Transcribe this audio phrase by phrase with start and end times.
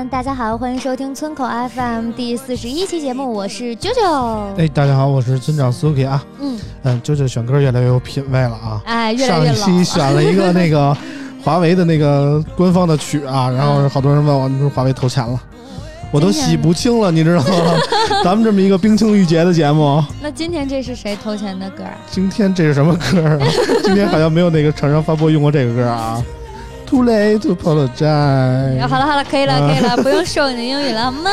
[0.00, 4.00] 们，大家好，欢迎收听村口 FM 第四十一期节目，我是九九。
[4.56, 6.24] 哎，大家好，我是村长 Suki 啊。
[6.40, 8.80] 嗯，嗯，九九选歌越来越有品味了啊。
[8.86, 10.96] 哎，越来越上一期选了一个那个
[11.44, 15.38] 华为的那个官方的曲啊，然后好多人问我，你说华为投钱了，
[16.10, 17.74] 我都洗不清了，你知道吗？
[18.24, 21.92] 咱们这么一个冰清玉洁的节目，那今天这是谁投钱的歌啊？
[22.10, 23.38] 今天这是什么歌啊？
[23.84, 26.22] 今天好像没有哪个厂商发布用过这个歌啊。
[26.90, 28.88] Too late to apologize。
[28.88, 31.30] 好了好了，可以了可以了，不用说你的英语了好吗？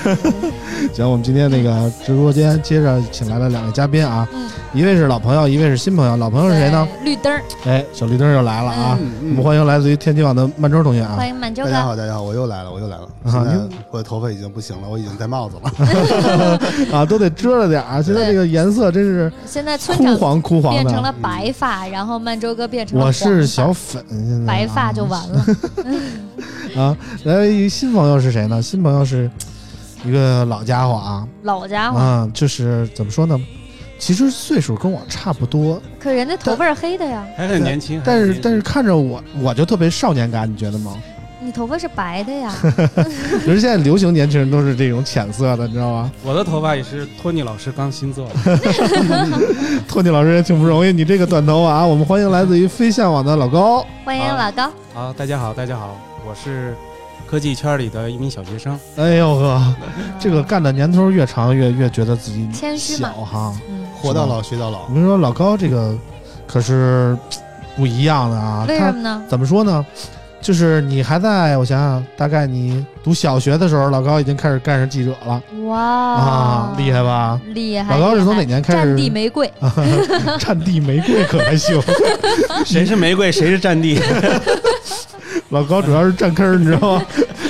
[0.94, 6.16] 行，我们今天那个直播间接着请来了两位嘉宾啊，嗯，一位是老朋友，一位是新朋友。
[6.16, 6.86] 老朋友是谁呢？
[7.04, 8.98] 绿灯儿，哎，小绿灯又来了啊！
[9.00, 11.14] 嗯我们欢迎来自于天津网的曼周同学啊。
[11.16, 11.70] 欢迎满洲哥。
[11.70, 13.04] 大家好，大家好，我又来了，我又来了。
[13.24, 13.58] 啊现在
[13.90, 16.58] 我的头发已经不行了，我已经戴帽子了。
[16.98, 18.02] 啊，都得遮着点儿。
[18.02, 20.82] 现在这个颜色真是现在村枯黄枯黄的。
[20.82, 25.46] 变成了白发，然后满洲哥变成了我是小粉，现在白发就完了。
[26.76, 26.96] 啊。
[27.24, 28.62] 来，一新朋友是谁呢？
[28.62, 29.30] 新朋友是
[30.04, 33.38] 一个老家伙啊，老家伙，嗯，就是怎么说呢？
[33.98, 40.96] 其实岁数跟我差不多，可人家头发是黑的呀，还很年轻，但是但是看着我，我就特别少年感，你觉得吗？
[41.42, 42.54] 你头发是白的呀。
[42.94, 46.10] 可是现在流行年轻人都是这种浅色的，你知道吗？
[46.24, 48.58] 我的头发也是托尼老师刚新做的，
[49.86, 53.84] 托尼老师也挺不容易，你这个短头发啊，我们欢迎来自于飞向网的老高。
[54.04, 55.94] 欢迎老高，好，大家好，大家好，
[56.26, 56.74] 我是
[57.30, 59.74] 科技圈里的一名小学生，哎呦呵，
[60.18, 63.56] 这个干的年头越长，越越觉得自己谦虚嘛小哈。
[63.68, 64.88] 嗯，活到老学到老我。
[64.92, 65.96] 跟你说，老高这个
[66.44, 67.16] 可是
[67.76, 68.64] 不一样的啊。
[68.66, 69.22] 为什么呢？
[69.28, 69.86] 怎么说呢？
[70.40, 77.38] 就是你还在我想想，大概你读小学的时候，老高已经开始干上记者了哇啊，厉害吧？
[77.54, 77.96] 厉害！
[77.96, 79.52] 老高是从哪年开始战地玫瑰，
[80.40, 81.80] 战地玫瑰可还行，
[82.64, 84.00] 谁是玫瑰，谁是战地，
[85.50, 87.02] 老高主要是占坑，你知道吗？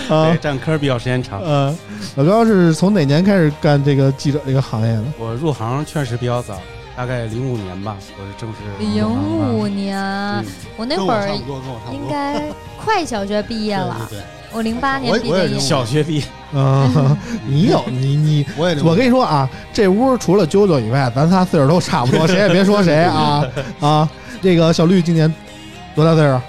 [0.08, 1.40] 啊 对，占坑比较时间长。
[1.42, 1.74] 呃，
[2.16, 5.04] 老高是从哪年开始干这个记者这个行业的？
[5.18, 6.58] 我入行确实比较早，
[6.96, 9.54] 大概零五年吧，我是正式入零。
[9.54, 10.44] 五年，嗯
[10.76, 11.28] 我那会儿。
[11.92, 12.42] 应该
[12.82, 14.06] 快小学毕业了。
[14.08, 16.24] 对对我零八年我我也是毕的业，小学毕业，
[16.58, 23.44] 啊， 你有你你，我也我跟你说啊，这屋除了啾啾以外，咱仨岁数都差不多，谁也别说谁啊
[23.78, 24.10] 啊！
[24.42, 25.32] 这个小绿今年
[25.94, 26.40] 多大岁数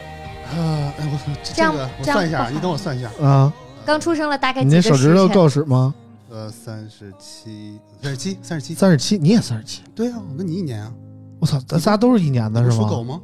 [0.51, 3.09] 啊，哎我操，这个我算一下，你等我算一下。
[3.22, 3.51] 啊？
[3.85, 5.16] 刚出生了大概你那几个时辰？
[5.16, 5.94] 手指头够使吗？
[6.29, 8.73] 呃，三十七，三十七，三十七。
[8.73, 9.81] 三十七，你也三十七？
[9.95, 10.94] 对啊，我跟你一年啊。
[11.39, 12.75] 我操，咱仨都是一年的是吗？
[12.75, 13.19] 属狗吗？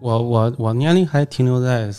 [0.00, 1.92] 我我我年龄还停留在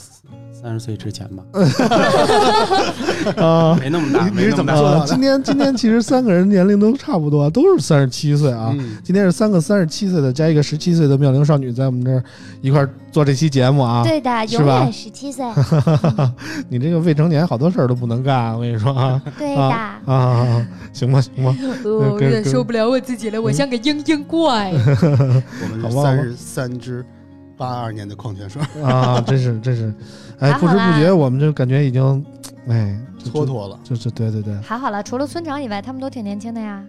[0.62, 1.44] 三十岁之前吧，
[3.42, 3.78] 啊。
[3.80, 5.00] 没那么大，你你是怎么没那么大。
[5.00, 8.75] 啊，做到的 今天今天其实三个人年龄都差不多，都是三十七岁啊。
[8.78, 12.22] 嗯，今天是三个三十七岁的加一个十七岁的妙龄少女在我们这儿
[12.62, 14.03] 一块儿做这期节目啊。
[14.03, 15.46] 对的，是吧永远十七岁。
[16.68, 20.68] 你这个未成年好多事儿都不能干，我跟你说啊对的，啊啊啊！
[20.92, 21.56] 行吧行吧，
[21.86, 24.74] 我有点受不了我自己了，我像个嘤嘤怪。
[24.74, 27.06] 我们三十三支
[27.59, 29.94] 八二年的矿泉水，啊，真是真是，
[30.40, 32.25] 哎，不知不觉我们就感觉已经，
[32.70, 33.78] 哎，蹉，跎了。
[33.84, 36.81] 就是对对对，还好了，除了村长以外，他们都挺年轻的呀。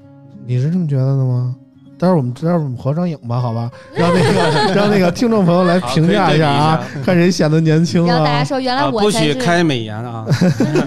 [0.47, 1.57] 你是这么觉得的吗？
[2.01, 3.71] 待会儿我们待会儿我们合张影吧，好吧？
[3.95, 8.07] 让那个让那个听众朋友来评价一下啊看谁显得年轻啊。
[8.09, 9.35] 然后大家说，原来啊，我才是。
[9.35, 10.25] 不许开美颜啊！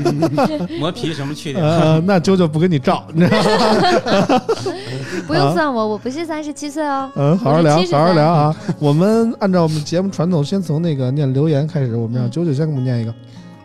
[0.80, 1.64] 磨皮什么去点？
[1.64, 4.42] 呃， 那啾啾不跟你照，你知道吗？
[5.28, 7.12] 不用算我，我不是三十七岁哦。
[7.16, 8.56] 嗯，好好聊，我是73好好聊啊！
[8.80, 13.14] 我们按照我们节目传统，先从那个念留言开始，我们让嗯啾啾先给我们念一个。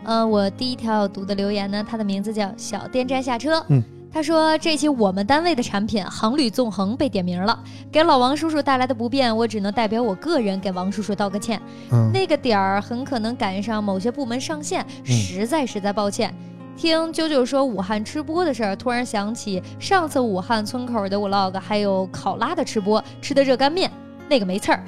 [0.05, 3.65] 嗯，我第一条要读的留言呢，它的名字叫小电站下车。
[3.69, 7.63] 嗯，他说这期我们单位的产品航旅纵横被点名了，
[7.93, 11.61] 给老王叔叔带来的不便，我只能代表我个人给王叔叔道个歉。
[11.93, 16.35] 嗯，那个点儿很可能赶上某些部门上线，实在实在抱歉。
[16.77, 23.91] 听啾啾说武汉吃播的事儿，突然想起上次武汉村口的 vlog，还有考拉的吃播，吃的热干面。
[24.29, 24.85] 那个没刺儿。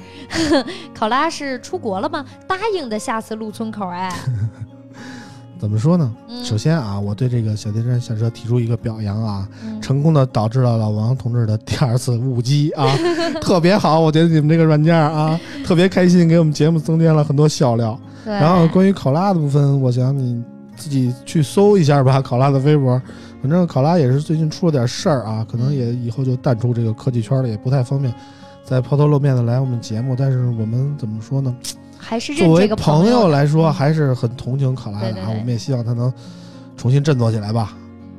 [0.95, 2.25] 考拉是出国了吗？
[2.47, 4.13] 答应的下次录村口哎。
[5.61, 6.11] 怎么说呢？
[6.27, 12.87] 嗯首先啊，我对这个小电站下车提出一个表扬啊，嗯成功的导致了老王同志的第二次误机啊，
[13.39, 17.97] 特别好，我觉得你们这个软件啊， 特别开心，给我们节目增添了很多笑料。
[18.25, 20.43] 对，然后关于考拉的部分，我想你
[20.75, 22.99] 自己去搜一下吧， 考拉的微博。
[23.39, 28.11] 反正考拉也是最近出了点事儿啊，可能也以后就淡出这个科技圈了，也不太方便
[28.63, 30.15] 再抛头露面的来我们节目。
[30.17, 31.55] 但是我们怎么说呢？
[32.01, 36.11] 还是认作为这个朋友来说，嗯还是很同情考拉的我们也希望他能
[36.75, 37.73] 重新振作起来吧，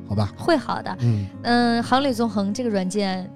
[0.07, 0.31] 好吧？
[0.37, 0.95] 会好的。
[1.01, 3.29] 嗯，嗯，航旅纵横这个软件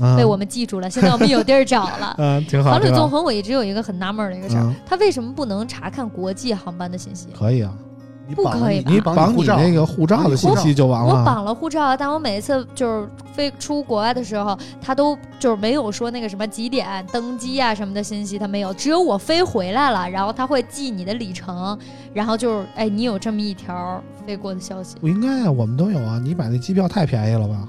[0.00, 0.16] 啊。
[0.16, 2.72] 被我们记住了，现在我们有地儿找了嗯， 挺好。
[2.72, 7.28] 航旅纵横，我一直有一个很纳闷的一个事儿嗯，它为什么不能查看国际航班的信息？
[7.36, 7.72] 可以啊，
[8.26, 11.14] 你绑了不可以吧你绑绑你那个护照的信息就完了。
[11.14, 21.78] 我绑了护照，但我每一次就是飞出国外的时候，他都就是没有说那个什么几点登机啊什么的信息，他没有，只有我飞回来了，然后他会记你的里程，
[22.12, 24.96] 然后就是哎，你有这么一条飞过的消息。
[25.00, 26.18] 不应该啊，我们都有啊。
[26.22, 27.68] 你买那机票太便宜了吧？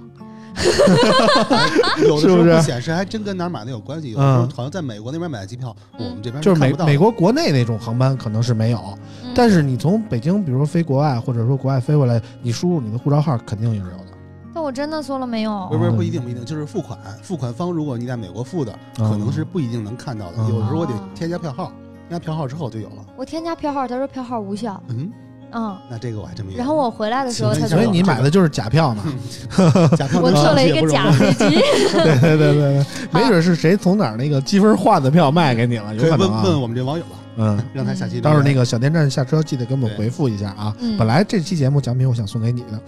[2.02, 4.12] 有的时候是不是不显示，还真跟哪儿买的有关系。
[4.12, 8.80] 有的时候嗯好像在美国那边买的机票，我们这边就是美美国国内那种航班可能是没有，
[9.22, 14.06] 嗯但是你从北京，比如说飞国外，或者说国外飞回来，你输入你的护照号肯定也是有的。
[14.54, 20.38] 但我真的说了没有不是不是不一定不一定，就是付款付款方，如果你在美国付的，嗯可能是不一定能看到的。
[20.38, 21.74] 嗯有时候我得哦添加票号，
[22.08, 23.06] 添加票号之后就有了。
[23.18, 25.12] 我添加票号，他说票号无效，嗯，
[25.52, 26.58] 嗯，那这个我还真没有。
[26.58, 29.04] 然后我回来的时候，他就所以你买的就是假票呢？
[29.98, 31.56] 假票我坐了一个假飞机，
[31.92, 36.42] 对对对对对， 没准是谁从哪儿那个积分换的票卖给你了，有可能啊。
[36.44, 40.74] 问问我们这网友吧，嗯，让他下期到时候那个个小电站下车记得给我们回复一下啊。
[40.80, 40.98] 嗯。
[40.98, 42.80] 本来这期节目奖品我想送给你的，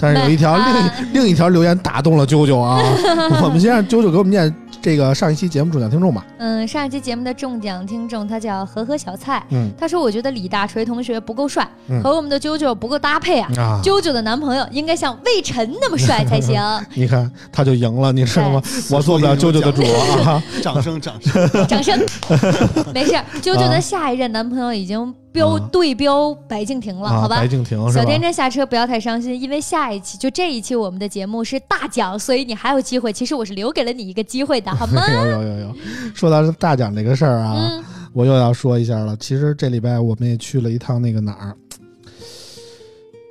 [0.00, 0.56] 但是有一条
[1.12, 2.80] 另另一条留言打动了啾啾啊。
[3.42, 6.24] 我们先让啾啾给我们念这个上一期节目中奖听众吧。
[6.38, 13.50] 嗯，上一期节目的中奖听众他叫和和小菜，嗯他说我觉得李大锤同学不够帅，嗯和我们的啾啾不够搭配啊。
[13.56, 16.60] 啊，啾啾的男朋友应该像魏晨那么帅才行。
[16.94, 18.62] 你看他就赢了，你知道吗？
[18.90, 19.82] 我做不了啾啾的主
[20.22, 20.42] 啊。
[20.62, 21.66] 掌声掌声。
[21.66, 21.98] 掌声，
[22.94, 23.24] 没事儿。
[23.42, 27.46] 啾啾的下一任男朋友已经标啊对标白敬亭了，啊，好吧白？
[27.48, 28.02] 敬亭是吧？
[28.02, 33.12] 小天真下车不要太伤心，因为下一期就这一期我们的节目是大奖，所以你还有机会。
[33.12, 35.02] 其实我是留给了你一个机会的，好吗？
[35.10, 35.74] 有有有有，
[36.14, 39.16] 说到大奖这个事儿啊，嗯，我又要说一下了。
[39.18, 41.56] 其实这礼拜我们也去了一趟那个哪儿，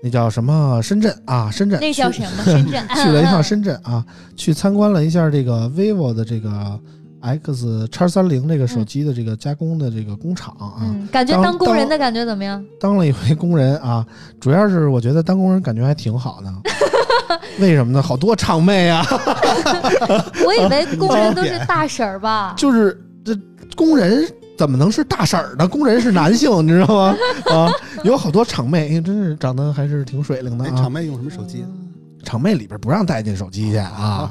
[0.04, 1.50] 那叫什么深圳啊？
[1.52, 2.44] 深圳去那叫什么？
[2.44, 6.80] 深圳 去了一趟深圳啊，去参观了一下这个 vivo 的这个
[7.20, 12.64] X 叉三零这个手机的这个加工的这个工厂啊，嗯，感觉当当工人的感觉怎么样？
[12.80, 14.06] 当了一回工人啊，
[14.40, 16.54] 主要是我觉得当工人感觉还挺好的。
[17.60, 18.02] 为什么呢？
[18.02, 19.06] 好多场妹啊，
[20.46, 22.54] 我以为工人都是大婶儿吧？
[22.58, 23.36] 就是这
[23.76, 24.26] 工人
[24.58, 25.68] 怎么能是大婶儿呢？
[25.68, 27.16] 工人是男性，你知道吗？
[27.54, 27.72] 啊，
[28.04, 30.92] 有好多厂妹，哎，真是长得还是挺水灵的哎，啊场。
[30.92, 31.64] 妹用什么手机？
[32.24, 34.30] 厂妹里边不让带进手机去啊，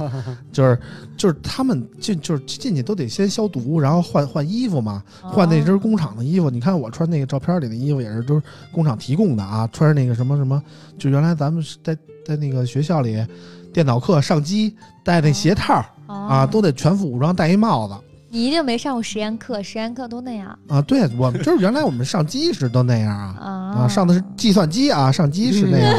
[0.53, 0.79] 就是
[1.17, 6.51] 就是他们进就是进去都得先消毒，然后换换衣服嘛，换那身工厂的衣服。
[6.51, 10.63] 你看我穿那个照片里的衣服也是都是工厂提供的啊，穿着那个什么什么，
[10.99, 11.97] 就原来咱们是在
[12.27, 13.25] 在那个学校里
[13.73, 14.75] 电脑课上机
[15.05, 17.95] 戴那鞋套哦啊，都得全副武装，戴一帽子。
[18.29, 23.51] 你一定没上过实验课，实验课都那样啊，对我们就是原来我们上机时都那样啊啊
[23.83, 25.95] 啊，上的是计算机啊，上机是那样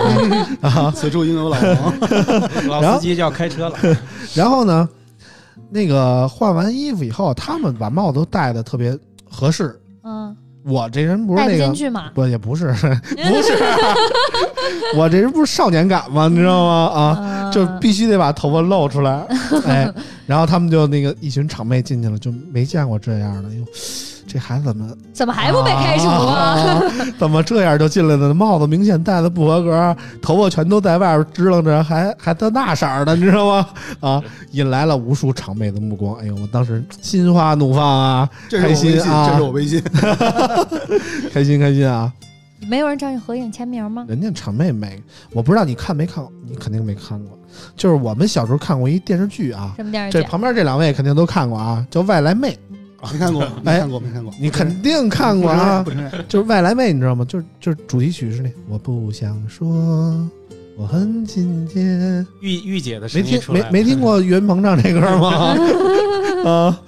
[0.61, 0.91] 啊 啊。
[0.95, 1.99] 此处应有老王。
[2.67, 3.77] 老司机就要开车了。
[4.35, 4.87] 然后呢，
[5.69, 8.95] 那个换完衣服以后，他们把帽子都戴的特别
[9.29, 9.79] 合适。
[10.03, 10.35] 嗯，
[10.67, 11.67] 我这人不是那个。
[12.13, 13.53] 不也不是， 不是，
[14.97, 16.27] 我这人不是少年感吗？
[16.27, 16.71] 你知道吗？
[16.93, 17.01] 啊，
[17.47, 19.25] 啊就必须得把头发露出来，
[19.65, 19.91] 哎，
[20.25, 23.63] 然后他们就那个一群场妹进去了，就没见过这样的，哟，
[24.27, 26.35] 这孩子怎么怎么还不被开除啊？
[26.35, 26.83] 啊
[27.17, 28.33] 怎么这样就进来了？
[28.33, 33.67] 帽子明显戴的不合格，头发全都在外边支棱着，还还带那色儿的，你知道吗？
[34.01, 36.15] 啊，引来了无数场妹的目光。
[36.15, 39.81] 哎呦，我当时心花怒放啊，开心啊这是我微信。
[41.33, 42.11] 开心开心啊！
[42.67, 44.05] 没有人找你合影签名吗？
[44.09, 47.37] 人家场妹没，我不知道你看没看过，你肯定没看过。
[47.75, 50.21] 就是我们小时候看过一电视剧啊，什么电视剧？
[50.21, 52.57] 这旁边这两位肯定都看过啊，叫《外来妹
[53.13, 55.91] 没看过，没看过，没看过。》，你肯定看过啊不。
[55.91, 56.11] 承认。
[56.27, 57.23] 就是《外来妹》，你知道吗？
[57.25, 59.67] 就是就是主题曲是那我不想说，
[60.77, 61.79] 我很亲切。
[62.41, 65.55] 御御姐的声没听音出来了没没听过岳云鹏唱这歌吗？
[66.45, 66.81] 啊，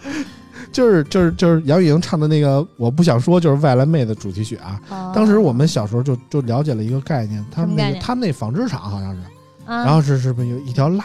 [0.71, 4.79] 就是就是就是杨钰莹唱的那个我不想说，就是《外来妹》的主题曲啊。
[4.89, 9.21] 哦当时我们小时候就就了解了一个概念，他们什么概那个他们那纺织厂好像是，
[9.65, 11.03] 啊，然后是是不是有一条拉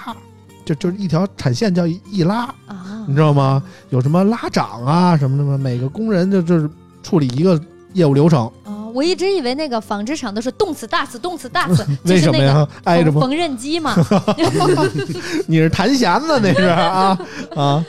[0.65, 3.63] 就就是一条产线叫一拉，啊你知道吗？
[3.91, 5.59] 有什么拉长啊什么什么？
[5.59, 6.69] 每个工人就就是
[7.03, 7.61] 处理一个
[7.93, 8.87] 业务流程，啊！
[8.95, 12.67] 我一直以为那个纺织厂都是动次大次动次大次， 为什么呀？
[12.85, 13.13] 挨着？
[13.13, 13.95] 缝缝纫机嘛。
[15.47, 17.19] 你是弹弦子那是啊
[17.55, 17.85] 啊。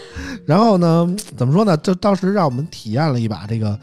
[0.45, 1.75] 然后呢，怎么说呢？
[1.77, 3.77] 就当时让我们体验了一把这个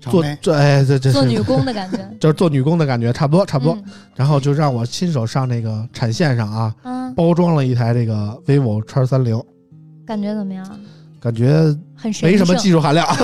[0.00, 3.74] 做长妹这哎这这是做女工的感觉， 就是做女工的感觉，差不多差不多。
[3.74, 9.40] 嗯然后就让我亲手上那个产线上啊，啊，包装了一台这个 vivo X 三零，
[10.04, 10.64] 感觉怎么样？
[11.20, 11.48] 感觉
[11.96, 13.06] 很没什么技术含量。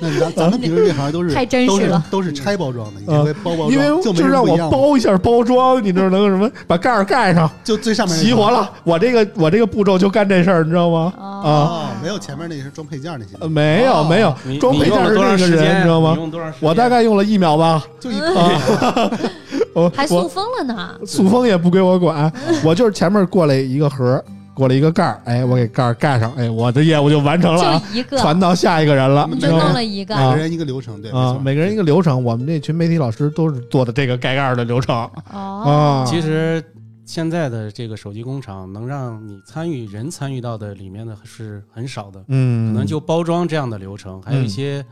[0.00, 6.48] 那咱咱们平时这行都是太真都是实了都是拆包装的，你啊这回包包因为装就没就让我包一下包装，你知道能有什么？
[6.66, 8.70] 把盖儿盖上，就最上面那齐活了。
[8.84, 11.12] 我这个我这个步骤就干这事儿，你知道吗？
[11.18, 15.78] 哦哦，没有前面那个是装配件那些呃，，没有哦没有，你装配件是那个人？
[15.80, 16.68] 你知道吗你用多长时间？
[16.68, 17.82] 我大概用了一秒吧。
[17.98, 19.10] 就一啊，
[19.74, 20.94] 我还塑我封了呢。
[21.06, 22.30] 塑封也不归我管，
[22.62, 24.22] 我就是前面过来一个盒，
[24.54, 30.30] 过了一个盖儿，哎，我给盖儿盖上，哎，我的业务就完成了啊，就一个，传到下一个人了，就弄了一个，啊。
[30.30, 34.94] 每个人一个流程，对，啊，每个人一个流程，我们这群媒体老师都是做的这个盖盖儿的流程。
[35.32, 36.04] 哦。
[36.04, 36.04] 啊。
[36.06, 36.62] 其实
[37.04, 44.84] 现在的这个手机工厂能让你参与人参与到的里面的是很少的，嗯，可能就包装这样的流程，还有一些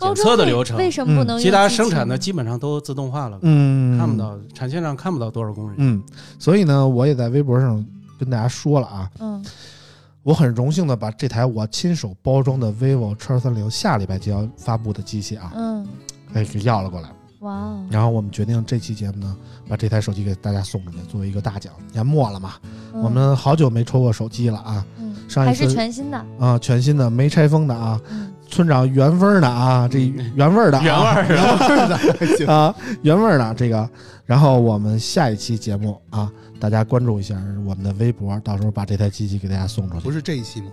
[0.00, 3.98] 检测的流程，为什么不能用其他生产的基本上都自动化了，嗯。
[3.98, 5.74] 看不到产线上看不到多少工人。
[5.78, 6.00] 嗯，
[6.38, 7.84] 所以呢，我也在微博上
[8.18, 9.44] 跟大家说了啊，嗯。
[10.24, 15.86] 我很荣幸的把这台我亲手包装的 vivo X 三零下礼拜就要发布的机器啊，嗯，
[16.34, 17.08] 哎，给要了过来。
[17.38, 19.36] 哇哦，然后我们决定这期节目呢，
[19.68, 21.72] 把这台手机给大家送出去，作为一个大奖。
[21.92, 22.54] 年末了嘛，
[22.92, 23.00] 嗯。
[23.00, 33.88] 我们好久没抽过手机了啊嗯上一还是次全新的，啊，全新的没拆封的啊，嗯村长原味儿的啊，这原味儿的、啊，原味儿行 啊，原味儿的这个。
[34.24, 40.12] 然后我们下一期节目啊，大家关注一下我们的微博，到时候把这台机器给大家送出去不。
[40.12, 40.66] 是这一期吗？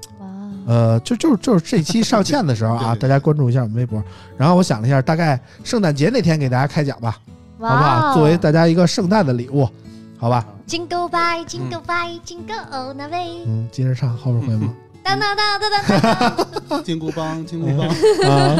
[0.67, 4.03] 呃，就就就是这期 上线的时候啊，对对对大家关注一下我们微博。
[4.37, 7.17] 然后我想了一下，大概圣诞节那天给大家开奖吧，
[7.59, 8.11] 好不好？
[8.11, 9.69] 哦作为大家一个圣诞的礼物，
[10.17, 14.73] 好吧？Jingle bye, jingle bye, jingle all the way，嗯，接着唱，后边会吗？
[15.05, 17.87] 当当当当当当，金箍棒，金箍棒，
[18.27, 18.57] 啊，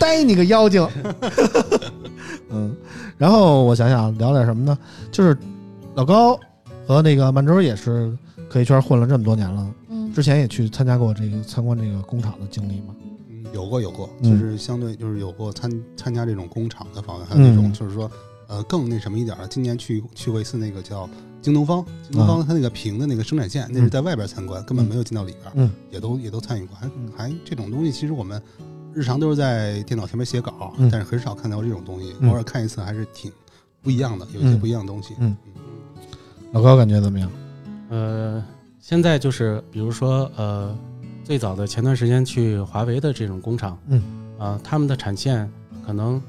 [0.00, 0.86] 逮你个妖精！
[2.50, 2.76] 嗯，
[3.16, 4.76] 然后我想想聊点什么呢？
[5.12, 5.36] 就是
[5.94, 6.38] 老高
[6.86, 8.12] 和那个曼周也是
[8.50, 12.88] 科技圈混了这么多年了，嗯之前也去参加过这个参观这个工厂的经历嘛。
[13.30, 18.10] 嗯有过有过，嗯就是相对就是有过参参加这种工厂的访问，还有那种嗯就是说，
[18.48, 19.48] 呃，更那什么一点儿的。
[19.48, 21.08] 今年去去过一次那个叫
[21.46, 28.42] 京东方，京东方它那个屏的那个生产线，那是在外边参观，根本没有进到里边，嗯，也都也都参与过，还还这种东西，其实我们
[28.92, 30.90] 日常都是在电脑前面写稿，嗯。
[30.90, 32.28] 但是很少看到这种东西，嗯。
[32.28, 33.30] 偶尔看一次还是挺
[33.80, 34.58] 不一样的，有一些嗯。
[34.58, 35.14] 不一样的东西。
[35.20, 35.36] 嗯。
[36.50, 37.30] 老高感觉怎么样？
[37.90, 38.44] 呃，
[38.80, 40.76] 现在就是比如说呃，
[41.22, 44.02] 最早的前段时间去华为的这种工厂，嗯，
[44.36, 45.48] 啊、他们的产线
[45.86, 46.20] 可能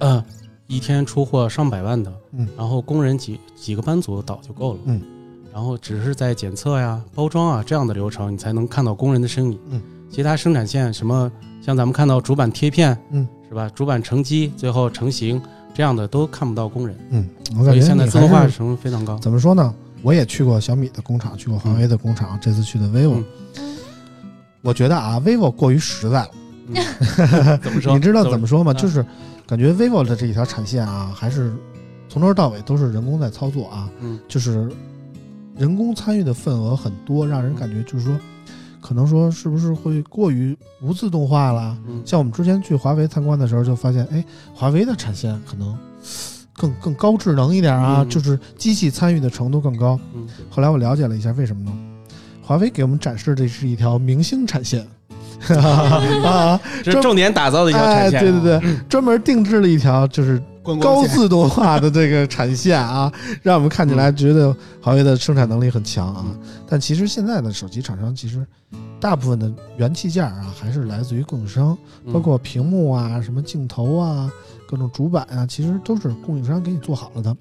[0.00, 0.24] 呃
[0.66, 5.00] 一天出货上百万的，嗯，然后工人几几个班组倒就够了，嗯，
[5.52, 11.30] 然后只是在检测呀、包装啊这样的流程，你才能看到工人的身影，嗯，其他生产线什么
[11.60, 13.68] 像咱们看到主板贴片，嗯，是吧？
[13.74, 15.40] 主板成机最后成型
[15.74, 19.18] 这样的都看不到工人，嗯，我所感觉你以现在自动化还是成分非常高。
[19.18, 19.74] 怎么说呢？
[20.02, 23.24] 我也去过小米的工厂，去过华为的工厂，这次去的 vivo，、嗯
[23.58, 23.76] 嗯
[24.62, 26.30] 我觉得啊，vivo 过于实在了。
[27.62, 27.92] 怎么说？
[27.94, 28.72] 你知道怎么说吗？
[28.72, 29.04] 嗯就是
[29.46, 31.54] 感觉 vivo 的这一条产线啊，还是
[32.08, 34.70] 从头到尾都是人工在操作啊，嗯就是
[35.56, 38.18] 人工参与的份额很多，让人感觉就是说，
[38.80, 41.76] 可能说是不是会过于无自动化了？
[41.86, 44.24] 嗯像我们之前去华为参观的时候，就发现，哎，
[44.54, 45.76] 华为的产线可能
[46.52, 49.98] 更更高智能一点啊，嗯就是机器参与的程度更高。
[50.14, 51.72] 嗯后来我了解了一下，为什么呢？
[52.42, 54.86] 华为给我们展示的是一条明星产线
[56.24, 58.20] 啊，这是重点打造的一条哎，产线。
[58.20, 60.40] 对对对，专门定制了一条就是
[60.80, 63.12] 高自动化的这个产线啊，
[63.42, 66.24] 让我们看起来觉得华为的生产能力很强啊。
[66.68, 68.44] 但其实现在的手机厂商其实
[68.98, 71.76] 大部分的元器件啊，还是来自于供应商，
[72.06, 74.30] 嗯包括屏幕啊、什么镜头啊、
[74.66, 77.36] 各种主板啊，其实都是供应商给你做好了的。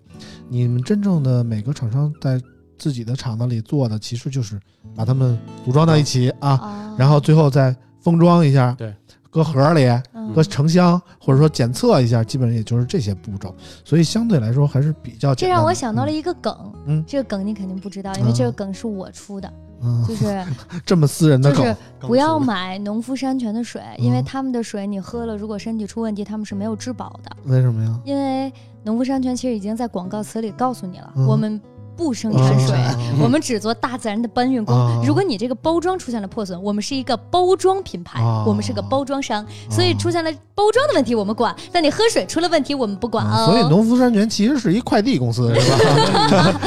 [0.50, 2.40] 你们真正的每个厂商在
[2.78, 4.60] 自己的厂子里做的，其实就是
[4.96, 6.96] 把它们组装到一起啊，哦。
[6.98, 8.94] 然后最后再封装一下，对，
[9.30, 9.86] 搁盒里。
[10.14, 10.24] 嗯。
[10.34, 13.54] 搁成箱，或者说检测一下，基本上也就是这些步骤，
[13.84, 15.54] 所以相对来说还是比较这简单这。
[15.54, 17.04] 让我想到了一个梗，嗯。
[17.06, 21.60] 这个梗你肯定不知道，因为这个梗是我出的，嗯，就是嗯 这么私人的梗。
[21.60, 24.24] 就是，不要买农夫山泉的水，因为嗯。
[24.24, 27.36] 他们的水你喝了，如果身体出问题，他们是没有质保的。
[27.44, 28.00] 为什么呀？
[28.06, 28.52] 因为
[28.84, 31.28] 农夫山泉其实已经在广告词里告诉你了，嗯。
[31.28, 31.62] 我们
[31.96, 32.98] 不生产水，啊。
[33.22, 34.76] 我们只做大自然的搬运工。
[34.76, 35.02] 啊。
[35.06, 38.44] 如果你这个包装出现了破损，我们是一个包装品牌，啊。
[38.46, 43.30] 我们是个包装商，所以出现了包装的问题我们管，但你喝水出了问题我们不管哦。
[43.30, 46.62] 啊所以农夫山泉其实是一快递公司，是吧？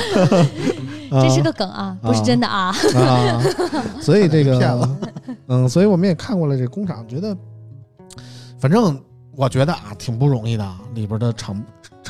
[1.23, 2.75] 这是个梗啊，不是真的啊。
[2.95, 3.43] 啊，
[4.01, 4.97] 所以这骗个，
[5.47, 7.37] 嗯，所以我们也看过了这工厂，觉得
[8.59, 9.01] 反正
[9.37, 11.63] 我觉得啊，挺不容易的，里边的厂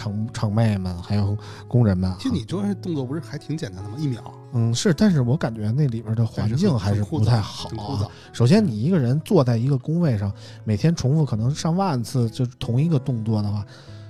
[0.06, 1.36] 厂厂妹们还有
[1.66, 3.96] 工人们啊，其实你做这动作不是还挺简单的吗？
[3.98, 4.22] 一秒，
[4.52, 8.08] 嗯是，但是我感觉那里边的环境还是不太好啊。。
[8.32, 10.32] 首先，你一个人坐在一个工位上，
[10.64, 13.64] 每天重复可能上万次，就是同一个动作的话，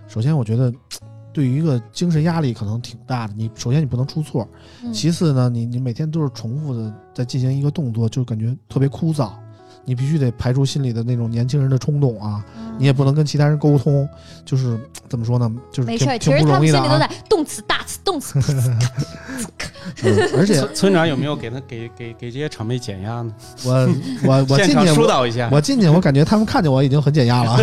[0.06, 0.72] 首先我觉得。
[1.32, 4.48] 对于一个精神压力可能挺大的，你首先你不能出错，
[4.82, 9.32] 嗯其次呢，你你每天都是重复的在进行一个动作，就感觉特别枯燥。
[9.86, 14.06] 你必须得排除心里的那种年轻人的冲动啊，嗯你也不能跟其他人沟通，
[14.44, 14.78] 就是
[15.08, 16.82] 怎么说呢，就是挺没事，其挺不实他容易的啊。
[16.82, 18.38] 们心里都在动词、大词、动词。
[18.58, 18.78] 嗯
[20.36, 23.32] 而且村村长有没有给他给给给这些场妹减压呢？
[23.64, 23.88] 我
[24.24, 25.48] 我我进去我疏导一下。
[25.52, 27.56] 我进去，我感觉他们看见我已经很减压了。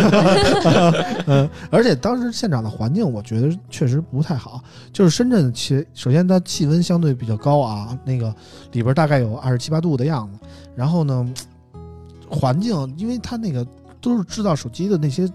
[1.28, 4.62] 嗯，而且当时现场的环境，我觉得确实不太好。
[4.90, 8.34] 就是深圳其，首先它气温相对比较高啊，那个
[8.72, 10.38] 里边大概有二十七八度的样子。
[10.74, 11.28] 然后呢，
[12.34, 13.66] 环境，因为它那个
[14.00, 15.30] 都是制造手机的那些。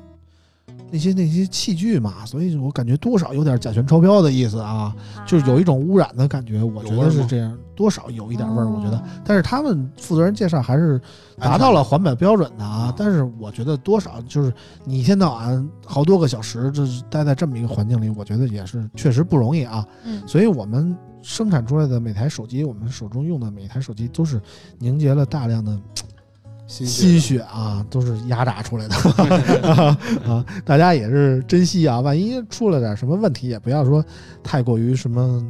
[0.92, 9.04] 那些那些器具嘛，所以我感觉多少有点甲醛超标的意思啊，就是有一种污染的感觉，我觉得是这样，多少有一点味儿，我觉得哦。
[9.24, 11.00] 但是他们负责人介绍还是
[11.38, 14.52] 达到了环保标准的啊啊，但是我觉得多少就是
[14.84, 19.86] 你一天到晚好多个小时，就是待在这么一个环境里，我觉得也是确实不容易啊。
[20.06, 24.42] 嗯所以我们生产出来的每台手机，我们手中用的每台手机都是
[24.80, 25.80] 凝结了大量的
[26.70, 28.96] 心心血啊，都是压榨出来的
[30.32, 34.06] 啊，大家也是珍惜啊，万一出了点什么问题，也不要说
[34.44, 35.44] 太过于什么。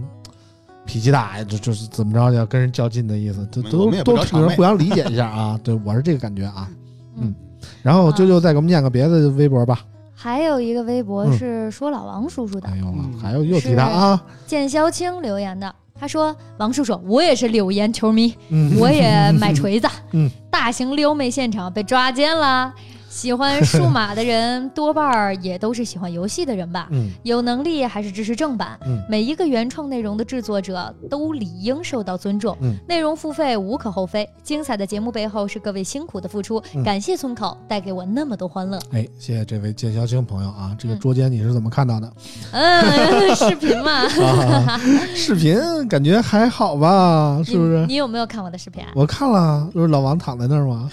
[0.85, 4.15] 脾气大呀，就就是怎么着要跟人较劲的意思，都都都
[4.55, 5.59] 互相理解一下啊。
[5.63, 6.67] 对我是这个感觉啊。
[7.15, 7.35] 嗯，
[7.83, 9.85] 然后啾啾再给我们念个别的微博吧。
[10.15, 15.75] 还有一个微博嗯是说老王叔叔的哎，呦嗯，还有又提他啊，剑霄清留言的。
[15.99, 19.88] 他说：“王叔叔，我也是柳岩球迷，嗯，我也买 锤子。
[20.13, 22.73] 嗯，大型撩妹现场被抓奸了。
[23.19, 26.88] 喜欢数码的人多半儿也都是喜欢游戏的人吧？
[26.91, 28.79] 嗯有能力还是支持正版。
[28.86, 32.55] 嗯每一个原创内容的制作者都理应受到尊重。
[32.62, 36.63] 嗯内容付费无可厚非，精彩的节目背后是各位辛苦的付出。
[36.73, 38.79] 嗯感谢村口带给我那么多欢乐。
[38.93, 42.13] 哎，谢谢这位剑霄清朋友啊，这个嗯捉奸你是怎么看到的？
[42.53, 44.79] 嗯， 视频嘛，啊，
[45.13, 47.88] 视频感觉还好吧，是不是你？
[47.88, 48.91] 你有没有看我的视频啊？
[48.95, 50.89] 我看了，就是老王躺在那儿吗？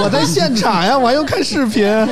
[0.00, 2.06] 我在现场呀，我还用看视频啊，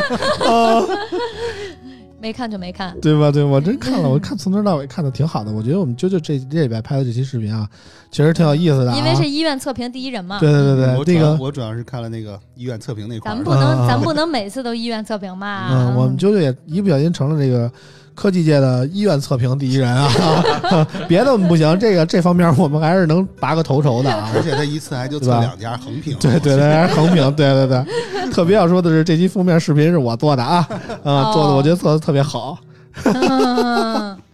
[2.20, 2.96] 没看就没看。
[3.00, 3.30] 对吧？
[3.30, 5.52] 对，我真看了，我看从头到尾看的挺好的。
[5.52, 7.68] 我觉得我们啾啾这这礼拜拍的这期视频啊，
[8.10, 8.96] 其实挺有意思的、啊。
[8.96, 10.38] 因为是医院测评第一人嘛。
[10.40, 15.68] 对对对我对，那个主要我主要是看了那个医院测评那块咱们不能，啊咱不能每次都医院测评嘛。
[15.70, 17.70] 嗯，我们啾啾也一不小心成了这个
[18.16, 20.10] 科技界的医院测评第一人啊，
[21.06, 24.32] 别的我们不行，这个这方面我们还是能拔个头筹的啊。
[24.34, 28.30] 而且他一次还就对吧测两家横屏，对对对，还是横屏，对对对。
[28.32, 30.66] 特别要说的是，这期封面视频是我做的啊，
[31.04, 32.58] 啊，做的我觉得做的特别好。
[33.04, 34.16] 嗯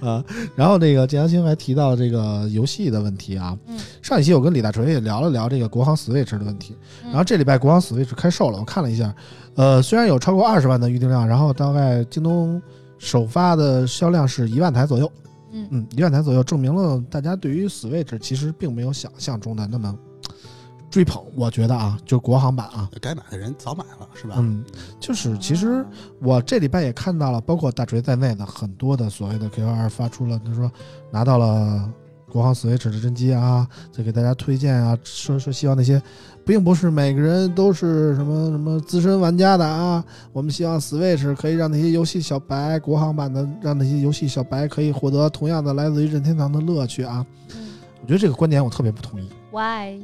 [0.00, 0.22] 啊，
[0.54, 3.56] 然后这个建阳青还提到这个游戏的问题啊。
[3.66, 9.12] 嗯上一期我跟李大锤也聊了聊这个国行 Switch 的问题，嗯然后这礼拜国行 Switch 开售了，我看了一下，
[9.54, 12.60] 呃，虽然有超过二十万的预订量，然后大概京东
[13.04, 15.12] 首发的销量是一万台左右，
[15.52, 19.94] 嗯嗯，一万台左右，证明了大家对于 Switch 其实并没有想象中的那么
[20.90, 21.22] 追捧。
[21.36, 24.36] 我觉得啊，就国行版啊，该买的人早买了是吧？
[24.38, 24.64] 嗯，
[24.98, 25.84] 就是其实
[26.22, 30.72] 我这礼拜也看到了，包括大锤在内的很多的所谓的 KOL 发出了，他说
[31.10, 31.86] 拿到了
[32.34, 36.02] 国行 Switch 的真机啊，再给大家推荐啊，说说希望那些
[36.44, 47.24] 并不是每个人都是什么什么资深玩家的啊，我们希望 Switch 可以让那些游戏小白国行版的，让那些游戏小白可以获得同样的来自于任天堂的乐趣啊。
[47.54, 47.60] 嗯
[48.02, 49.26] 我觉得这个观点我特别不同意。
[49.50, 49.98] ，Why？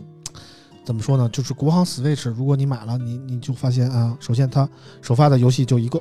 [0.84, 1.28] 怎么说呢？
[1.30, 4.66] 就是国行 Switch，如果你买了，你你就发现啊，首先它
[5.02, 6.00] 首发的游戏就一个，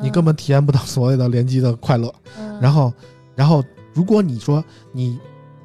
[0.00, 2.14] 你根本体验不到所谓的联机的快乐。
[2.38, 2.92] 嗯，然后，
[3.34, 5.18] 然后如果你说你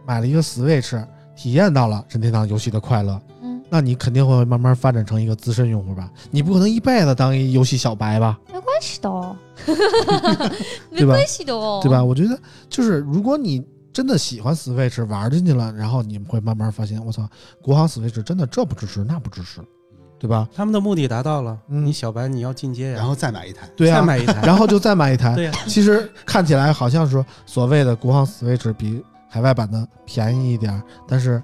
[0.09, 0.99] 买了一个 Switch，
[1.35, 6.09] 体验到了任天堂游戏的快乐，嗯，那你肯定会慢慢发展成一个资深用户吧？
[6.31, 8.39] 你不可能一辈子当一游戏小白吧？
[8.51, 9.35] 没关系的哦，
[10.89, 12.03] 没 对吧关系的哦，对吧？？
[12.03, 12.35] 我觉得
[12.67, 17.29] 就是如果你真的喜欢 Switch 玩进去了，然后你们会慢慢发现，我操，
[17.61, 19.61] 国行 Switch 真的这不支持那不支持，
[20.17, 20.49] 对吧？
[20.55, 25.35] 他们的目的达到了，嗯你小白你要进阶呀，然后再买一台，对啊，再买一台，然后就再买一台。
[25.35, 31.41] 对呀，其实看起来好像说所谓的国行 Switch 比海外版的便宜一点儿，但是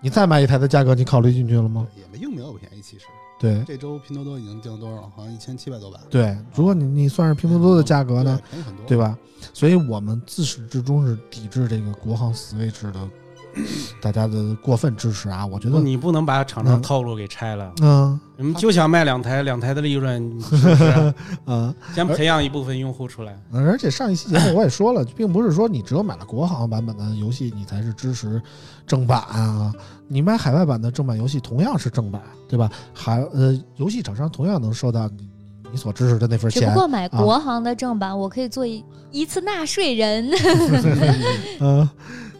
[0.00, 1.86] 你再买一台的价格，你考虑进去了吗？
[1.96, 3.04] 也没并没有便宜，其实
[3.40, 5.12] 对这周拼多多已经降多少了？
[5.16, 6.00] 好像一千七百多吧。
[6.08, 8.40] 对，如果你你算是拼多多的价格呢，
[8.86, 8.96] 对？
[8.96, 9.18] 吧？
[9.52, 13.08] 所以我们自始至终是抵制这个国行 Switch 的
[14.00, 15.44] 大家的过分支持啊！
[15.46, 17.72] 我觉得，你不能把厂商嗯套路给拆了。
[17.82, 21.14] 嗯你们就想卖两台，两台的利润， 是不是？
[21.46, 23.38] 嗯，先培养一部分用户出来。
[23.52, 28.40] 而且上一期节目我也说了， 并不是说你只有买了国行版本的游戏，你才是支持
[28.86, 29.72] 正版啊。
[30.08, 32.70] 你买海外版的正版游戏同样是正版，对吧？
[32.94, 35.28] 海呃，游戏厂商同样能收到你
[35.70, 36.62] 你所支持的那份钱。
[36.62, 40.30] 只不过买国行的正版，我可以做一一次纳税人。
[41.60, 41.88] 嗯，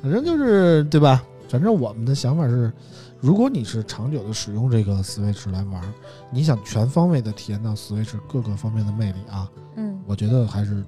[0.03, 1.23] 反正就是对吧？
[1.49, 2.73] 反正我们的想法是，
[3.21, 5.83] 如果你是长久的使用这个 Switch 来玩，
[6.31, 10.85] 你想全方位的体验到 Switch 各个方面的魅力啊，嗯，我觉得还是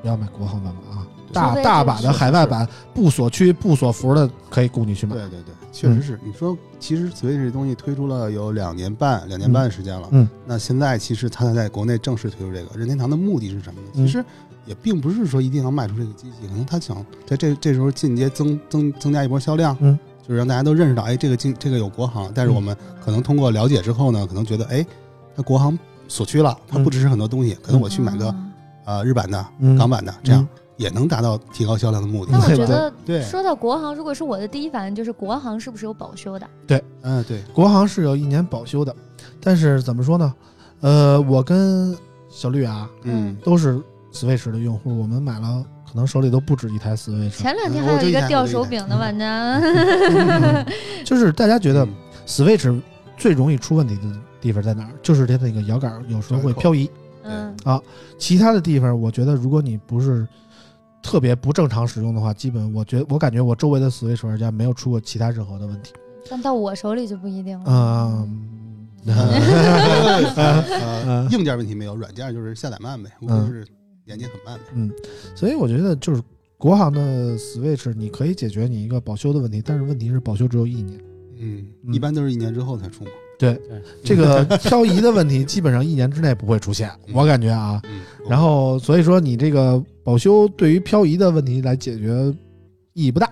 [0.00, 1.06] 不要买国行版本啊。
[1.32, 5.16] 大大把的海外版不锁区、不锁服的可以供你去买。
[5.16, 6.18] 对对对，确实是。
[6.24, 10.08] 你说，其实 Switch 这东西推出了有两年半，两年半的时间了。
[10.12, 13.88] 嗯，那现在其实它在国内正式推出这个任天堂的目的是什么呢？
[13.96, 14.24] 嗯其实
[14.66, 19.76] 也并不是说一定要卖出这个机器，可能他想在这这时候进阶增增增加一波销量。
[19.80, 24.86] 嗯，就是让大家都认识到，哎，这个进这个有国行，但是嗯我们可能通过了解之后呢，可能觉得，哎，
[25.36, 28.36] 它国行锁区了，它不支持很多东西，可能我去买个啊
[28.84, 32.32] 呃日版的、嗯港版的，这样也能达到提高销量的目的。
[32.32, 36.46] 那我觉得对，说到国行，如果是我的第一反应就是国行是不是有保修的？
[36.66, 38.94] 对嗯，对，国行是有一年保修的，
[39.40, 40.34] 但是怎么说呢？
[40.80, 41.96] 呃，我跟
[42.28, 43.80] 小绿啊嗯，都是
[44.12, 47.30] Switch 的用户，我们买了，可能手里都不止一台 Switch。
[47.30, 49.60] 前两天还有一个掉手柄的玩家，
[51.04, 51.94] 就是大家觉得嗯
[52.26, 52.80] Switch
[53.16, 54.02] 最容易出问题的
[54.40, 54.90] 地方在哪儿？
[55.02, 56.90] 就是它那个摇杆有时候会漂移，
[57.22, 57.80] 嗯啊，
[58.18, 60.26] 其他的地方我觉得如果你不是
[61.04, 65.92] 特别不正常使用的话，基本我觉我感觉我周围的 Switch 玩家没有出过其他任何的问题。
[66.30, 67.64] 但到我手里就不一定了。
[67.68, 68.48] 嗯，
[69.06, 73.66] 呃 硬件问题没有，软件就是下载慢呗，无非是
[74.06, 74.64] 连接很慢呗。
[74.72, 74.90] 嗯，
[75.36, 76.22] 所以我觉得就是
[76.56, 80.98] 国行的 Switch，你可以解决你一个保修的问题，但是问题是保修只有一年。
[81.38, 83.10] 嗯，嗯一般都是一年之后才出嘛。
[84.02, 87.80] 这个 漂移的问题基本上一年之内不会出现，我感觉啊。
[87.84, 92.34] 嗯，然后所以说你这个保修对于漂移的问题来解决
[92.92, 93.30] 意义不大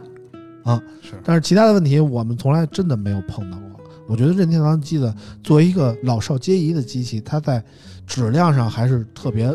[0.65, 3.81] 啊，是但是其他的问题我们从来真的没有碰到过。
[4.09, 7.63] 我觉得任天堂机子作为一个老少皆宜的机器，它在
[8.07, 9.55] 质量上还是特别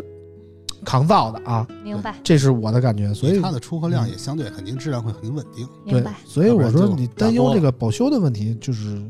[0.84, 3.12] 抗造的啊，明白，这是我的感觉。
[3.12, 5.66] 所以它的出货量也相对肯定质量会很稳定。
[5.84, 9.00] 对明白。，所以我说你担忧这个保修的问题，就是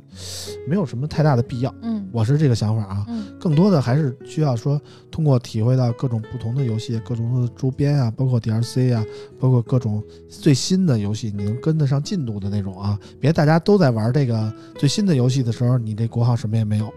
[0.68, 1.74] 没有什么太大的必要。
[1.82, 9.04] 嗯我是这个想法啊，嗯更多的还是需要说通过体会到各种不同的游戏、各种的周边啊，包括 DLC 啊，
[9.38, 12.98] 包括各种最新的游戏，你能跟得上进度的那种啊。
[13.20, 16.92] 别大家都在玩这个最新的游戏的时候，你这国行什么也没有哦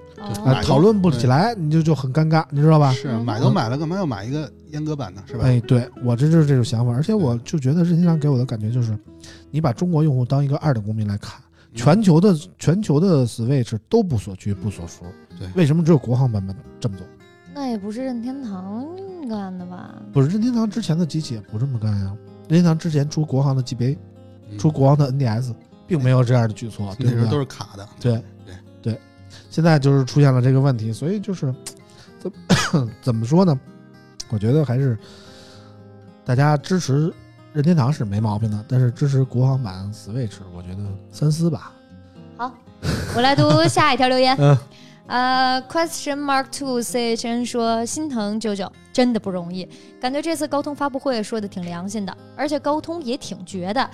[0.63, 2.91] 讨论不起来，你就就很尴尬，你知道吧？
[2.93, 5.23] 是嗯买都买了，干嘛要买一个阉割版呢？
[5.27, 5.43] 是吧？
[5.45, 8.97] 哎，对我这就是这种想法，而且我就觉得任天堂给我的感觉就是，
[9.49, 11.39] 你把中国用户当一个二等公民来看，
[11.73, 15.05] 嗯全球的全球的 Switch 都不锁区不锁服，
[15.39, 17.05] 对为什么只有国行版本这么做？
[17.53, 18.87] 那也不是任天堂
[19.29, 19.95] 干的吧？
[20.13, 22.15] 不是任天堂之前的机器也不这么干呀，
[22.47, 23.97] 任天堂之前出国行的 GBA，
[24.49, 25.53] 嗯出国行的 NDS，
[25.87, 27.11] 并没有这样的举措，对不对？
[27.11, 27.87] 那时候都是卡的。
[27.99, 28.13] 对
[28.45, 28.99] 对对，
[29.49, 31.53] 现在就是出现了这个问题，所以就是
[32.19, 33.59] 怎么 怎么说呢？
[34.29, 34.97] 我觉得还是
[36.23, 37.13] 大家支持
[37.53, 41.73] 任天堂是没毛病的，但是支持国行版 Switch，我觉得三思吧。
[42.37, 42.53] 好
[43.15, 44.35] 我来读下一条留言。
[44.39, 44.57] 嗯
[45.07, 49.67] 呃，Question Mark Two C H N 说心疼舅舅真的不容易，
[49.99, 53.89] 感觉这次高通发布会说的挺良心的，而且高通也挺绝的。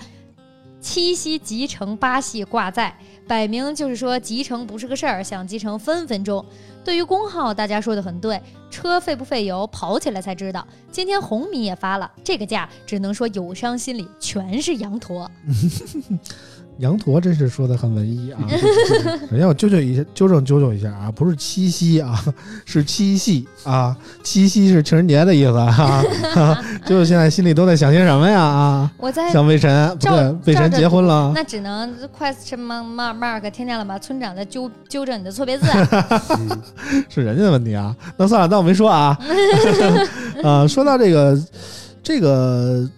[0.80, 6.44] 七夕集成八系挂载，摆明就是说集成不是个事儿，想集成分分钟。
[6.84, 10.66] 对于功耗，大家说的很对，车费不费油，跑起来才知道。
[10.90, 15.30] 今天红米也发了这个价，只能说友商心里全是羊驼。
[16.78, 18.38] 羊驼真是说的很文艺啊！
[19.30, 22.24] 首先我纠正一下，纠正纠正一下啊，不是七夕啊，
[22.64, 26.04] 是七夕啊，七夕是情人节的意思啊。
[26.86, 28.92] 就是现在心里都在想些什么呀啊？
[28.96, 31.32] 我在想魏晨，不对，魏晨结婚了。
[31.36, 33.98] 那只能 question mark mark，听见了吗？
[33.98, 35.66] 村长在纠纠正你的错别字。
[36.38, 36.62] 嗯
[37.08, 37.94] 是人家的问题啊。
[38.16, 39.18] 那算了，当我没说啊。
[40.42, 41.36] 呃，说到这个
[42.04, 42.88] 这个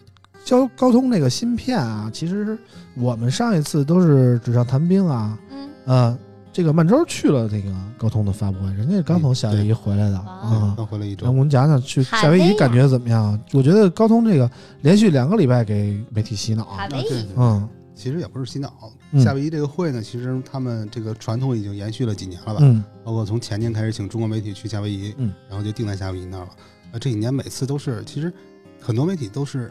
[0.45, 2.59] 交高通这个芯片啊，其实
[3.01, 6.19] 我们上一次都是纸上谈兵啊，嗯呃，
[6.53, 10.75] 这个曼周去了那个高通的发布会，人家刚从夏威夷回来的啊。
[10.77, 13.39] 刚回来一周然后我，们讲讲去夏威夷感觉怎么样？
[13.53, 14.51] 我觉得高通这个
[14.83, 18.73] 连续两个礼拜给媒体洗脑，啊对对嗯其实也不是洗脑。
[19.13, 22.61] 嗯夏威夷这个会呢，其实他们这个传统已经延续了几年了吧？
[22.61, 26.51] 嗯包括从前年开始请中国媒体去夏威夷，嗯，然后就定在夏威夷那儿了。
[26.93, 28.33] 啊，这几年每次都是，其实
[28.81, 29.71] 很多媒体都是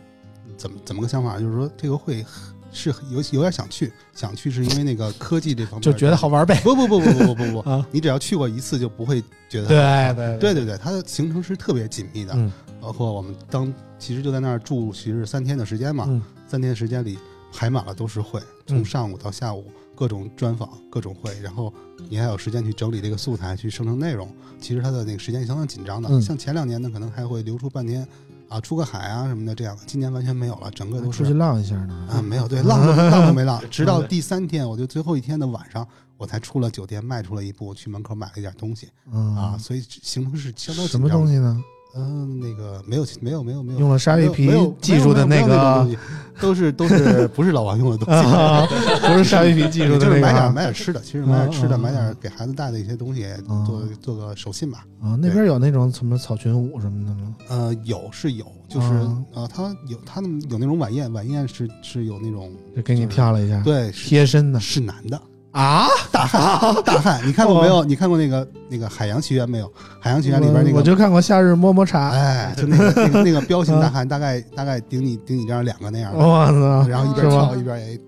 [0.58, 2.26] 怎么怎么个想法，就是说这个会
[2.72, 6.60] 是有有点想去，想去是因为那个科技这方面就觉得好玩呗。
[6.64, 12.52] 不不不不不不不不， 啊，你只要去过一次就不会觉得对对对对对，它的行程是特别紧密的，嗯
[12.82, 17.18] 包括我们当其实就在那儿住，其实三天的时间嘛，嗯三天时间里
[17.52, 21.74] 排满了都是会，从嗯上午到下午各种专访、各种会，然后
[22.08, 24.34] 你还有时间去整理这个素材，去生成内容。
[24.62, 28.08] 其实它的那个时间相当紧张的，嗯像前两年呢，可能还会留出半天
[28.50, 32.08] 啊，出个海啊什么的这样的，今年完全没有了，整个都出去浪一下呢。
[32.12, 41.26] 啊没有对浪都 浪都没浪，直到第三天，我就最后一天的晚上，我才出了酒店，迈出了一步，去门口买了一点东西嗯啊，所以行程是相当什么紧张的。
[41.26, 41.64] 东西呢？
[41.96, 43.80] 嗯，那个没有没有没有没有。
[43.80, 44.48] 用了鲨鱼皮
[44.80, 45.98] 技术的没有没有没有个那东西，
[46.40, 48.30] 都是都是 不是老王用的东西。
[48.30, 48.66] 啊，
[49.08, 54.86] 不是鲨鱼皮技术的就是买点买点吃的，其实买点吃的，买点给孩子带的一些东西，啊做做个手信吧。
[55.02, 57.36] 啊，那边有那种什么草裙舞什么的吗？
[57.50, 64.60] 呃，有是有，就是啊呃，他有他们有那种晚宴，晚宴是是有那种就给你跳了一下，对贴身的。
[64.60, 65.20] 是男的
[65.52, 67.84] 啊，大汉大汉，你看过没有？
[67.84, 69.72] 你看过那个那个海洋奇缘没有？
[70.00, 70.74] 海洋奇缘里边那个。
[70.74, 78.00] 我我就看过《夏日摸摸茶》，哎，就那个那个那个彪形大汉，大概大概顶你顶你这样两个那样的，我操，然后一边跳一边也，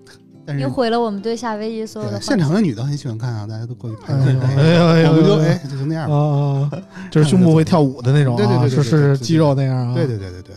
[0.46, 2.52] 但是又毁了我们对夏威夷所有的现场。
[2.52, 6.16] 的女的很喜欢看啊，大家都过去拍哎呦拍，哎呦哎呦，我们就哎哎就那样吧。
[6.16, 10.56] 啊，啊就是胸部会跳舞的那种啊，对对对就是肌肉那样啊，对对对对对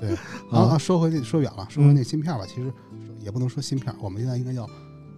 [0.00, 0.18] 对。
[0.52, 2.70] 啊，说回那说远了，说回那芯片吧，其实
[3.24, 4.66] 也不能说芯片，我们现在应该叫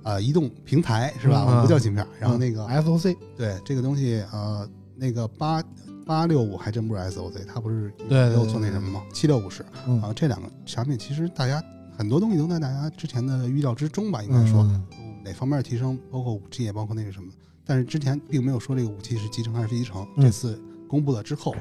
[0.05, 1.43] 呃移动平台是吧？
[1.43, 2.07] 嗯我们不叫芯片。
[2.19, 5.63] 然后那个 SOC 对这个东西呃那个八
[6.07, 9.03] 八六五还真不是 SOC，它不是没有做那什么吗？
[9.13, 11.63] 七六五是嗯啊，这两个产品其实大家
[11.97, 14.83] 很多东西都在大家之前的预料之中吧，应该说嗯
[15.25, 17.31] 哪方面提升，包括五 G 也包括那个什么，
[17.65, 20.07] 但是之前并没有说这个五 G 是集成还是非集成。
[20.17, 21.55] 嗯这次公布了之后，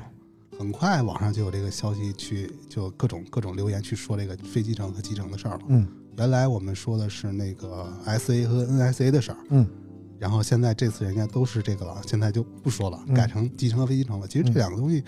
[0.58, 5.62] 很快网上就有这个消息去，就各种各种留言去说这个非集成和集成的事儿了。
[5.68, 9.66] 嗯原来我们说的是那个 SA 和 NSA 的事儿，嗯，
[10.18, 14.28] 然后现在这次人家都是这个了，现在就不说了，嗯改成集成和非集成了。
[14.28, 15.04] 其实这两个东西，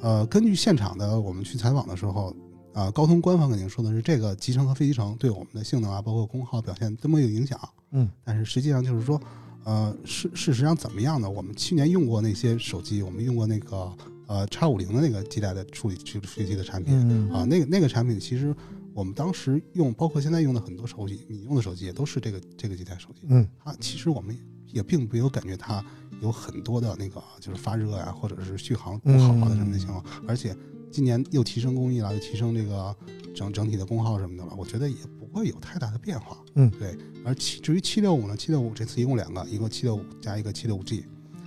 [0.00, 2.34] 呃，根据现场的我们去采访的时候，
[2.72, 7.58] 啊、高通官方肯定说的是这个集成和非集成对我们的性能啊，包括功耗表现都没有影响。
[7.92, 9.20] 嗯，但是实际上就是说，
[9.64, 11.28] 呃，事事实上怎么样呢？
[11.28, 13.92] 我们去年用过那些手机，我们用过那个
[14.26, 18.54] 呃叉五零的那个基带的处理处理处理器的产品，嗯啊，那个那个产品其实
[18.94, 23.26] 我们当时用，包括现在用的很多手机，你用的手机也都是这个这个几台手机。
[23.28, 24.36] 嗯它其实我们
[24.68, 25.84] 也并没有感觉它
[26.22, 30.04] 有很多的那个就是发热呀、或者是续航不好啊的什么的情况。
[30.28, 30.56] 而且
[30.92, 32.96] 今年又提升工艺了，又提升这个
[33.34, 36.38] 整整体的功耗什么的了，我觉得也不会有太大的变化。
[36.54, 36.96] 嗯，对。
[37.24, 41.04] 而七至于七六五呢，七六五这次一共两个，一个七六五加一个七六五 G。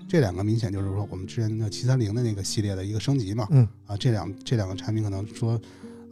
[0.10, 5.60] 这两个明显就是说，我们之前的七三零的那个系列的一个升级嘛，嗯啊，这两这两个产品可能说，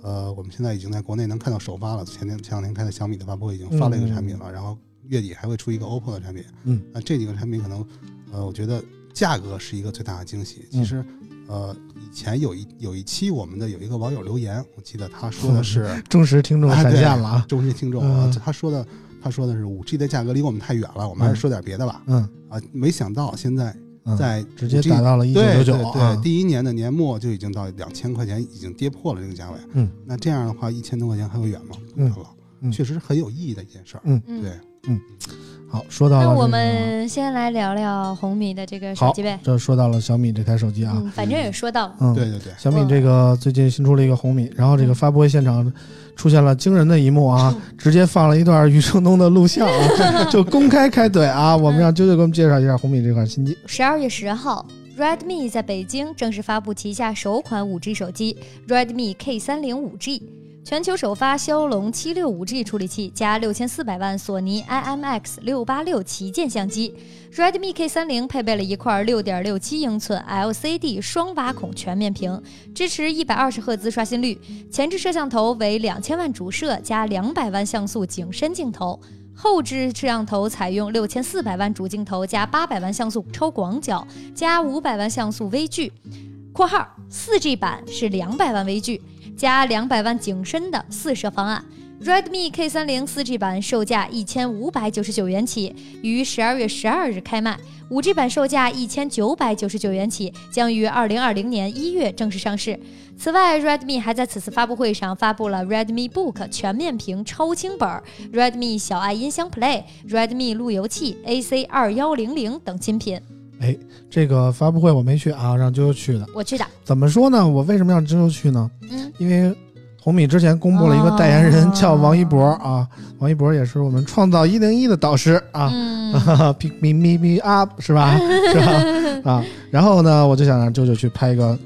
[0.06, 2.06] 呃，我们现在已经在国内能看到首发了。
[2.06, 6.44] 前天前两天开的小米的发布会已经发了一个产品了，然后月底还会出一个 OPPO 的产品。
[6.64, 7.84] 嗯，那这几个产品可能，
[8.32, 10.68] 呃，我觉得价格是一个最大的惊喜。
[10.74, 11.04] 嗯其实，
[11.48, 18.86] 呃，以前有一有一期我们的有一个网友留言，我记得他说的是忠实听众闪现了啊，忠实听众他说的
[19.24, 22.04] 他说的是五 G 的价格离我们太远了，我们还是说点别的吧。
[22.06, 23.85] 嗯啊，没想到现在嗯，
[24.18, 29.58] 在直接 5G 达到了一九对九九啊对对，，第一年的年末就已经到两千块钱，已经跌破了这个价位。
[29.74, 31.76] 嗯，那这样的话，一千多块钱还会远吗？
[31.96, 32.26] 不嗯远了，
[32.62, 32.72] 嗯。
[32.72, 34.02] 确实很有意义的一件事儿。
[34.04, 34.52] 嗯对。
[34.88, 35.34] 嗯，对，
[35.68, 39.40] 好，说到了那我们先来聊聊红米的这个手机呗。
[39.44, 45.74] 这说到了小米这台手机啊，嗯，反正也说到了，嗯，对对对，小米这个最近新出了一个红米，然后这个发布会现场
[46.16, 51.56] 出现了惊人的一幕啊，直接放了一段余承东的录像啊， 就公开开怼啊。
[51.56, 53.58] 我们让啾啾给我们介绍一下红米这款新机。
[53.66, 54.66] 十二月十号
[54.98, 60.22] ，Redmi 在北京正式发布旗下首款 5G 手机 Redmi K 三零 5G，
[60.66, 66.92] 全球首发骁龙七六五 G 处理器加六千四百万索尼 IMX 六八六旗舰相机。
[67.32, 72.42] Redmi K 3 0配备了一块六点六七英寸 LCD 双挖孔全面屏，
[72.74, 79.00] 支持一百二十赫兹刷新率，前置摄像头为两千万主摄加两百万像素景深镜头。
[79.36, 85.94] 后置摄像头采用六千四百万主镜头加八百万像素超广角加五百万像素微距
[86.52, 89.00] （括号四 G 版是两百万微距
[89.36, 91.64] 加两百万景深的四摄方案）。
[92.04, 97.58] Redmi K 3 0 4G 版售价一千五百九十九元起，于十二月十二日开卖。
[97.90, 102.78] 五 G 版售价一千九百九十九元起，将于二零二零年一月正式上市。
[103.18, 107.90] 此外，Redmi 还在此次发布会上发布了 Redmi Book 全面屏超轻本、
[108.34, 113.22] Redmi 小爱音箱 Play、Redmi 路由器 AC 二幺零零等新品。
[113.60, 113.76] 哎，
[114.10, 116.26] 这个发布会我没去啊，让啾啾去的。
[116.34, 117.48] 我去的，怎么说呢？
[117.48, 118.70] 我为什么让啾啾去呢？
[118.92, 119.56] 嗯，因为
[120.02, 122.88] 红米之前公布了一个代言人哦叫王一博啊，
[123.20, 125.70] 王一博也是我们创造一零一的导师啊。
[125.74, 126.14] 嗯，
[126.60, 128.16] pick me me me up 是吧？
[128.54, 129.32] 是吧？
[129.32, 131.58] 啊，然后呢，我就想让啾啾去拍一个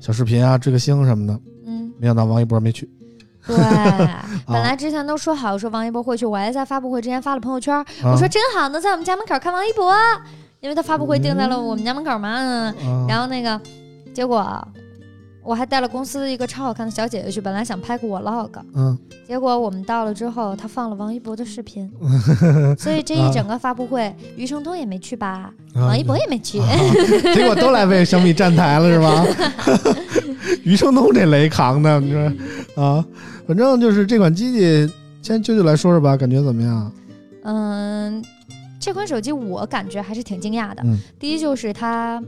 [0.00, 1.40] 小视频啊，追个星什么的。
[1.66, 2.88] 嗯，没想到王一博没去。
[3.46, 3.56] 对，
[4.46, 9.94] 本来之前都说好说王一博会去，我还在发布会之前发了朋友圈，啊我说真好，能在我们家门口看王一博，
[10.66, 12.74] 因为他发布会定在了我们家门口嘛。
[13.08, 13.60] 然后那个，
[14.12, 14.66] 结果
[15.44, 18.98] 我还带了公司一个超好看的小姐姐去，本来想拍个 vlog，嗯，
[19.28, 21.88] 结果我们到了之后，他放了王一博的视频，
[22.76, 26.58] 所以这一整个发布会，余承东也没去吧，啊王一博也没去。
[26.58, 26.66] 啊
[27.32, 29.24] 结果都来为小米站台了是吗？
[30.64, 32.20] 余承东这雷扛的，你说
[32.82, 33.04] 啊？
[33.46, 36.92] 反正就是这款机器，先舅舅来说说吧，感觉怎么样？
[37.44, 38.24] 嗯，
[38.80, 40.82] 这款手机我感觉还是挺惊讶的。
[40.84, 42.22] 嗯第一就是它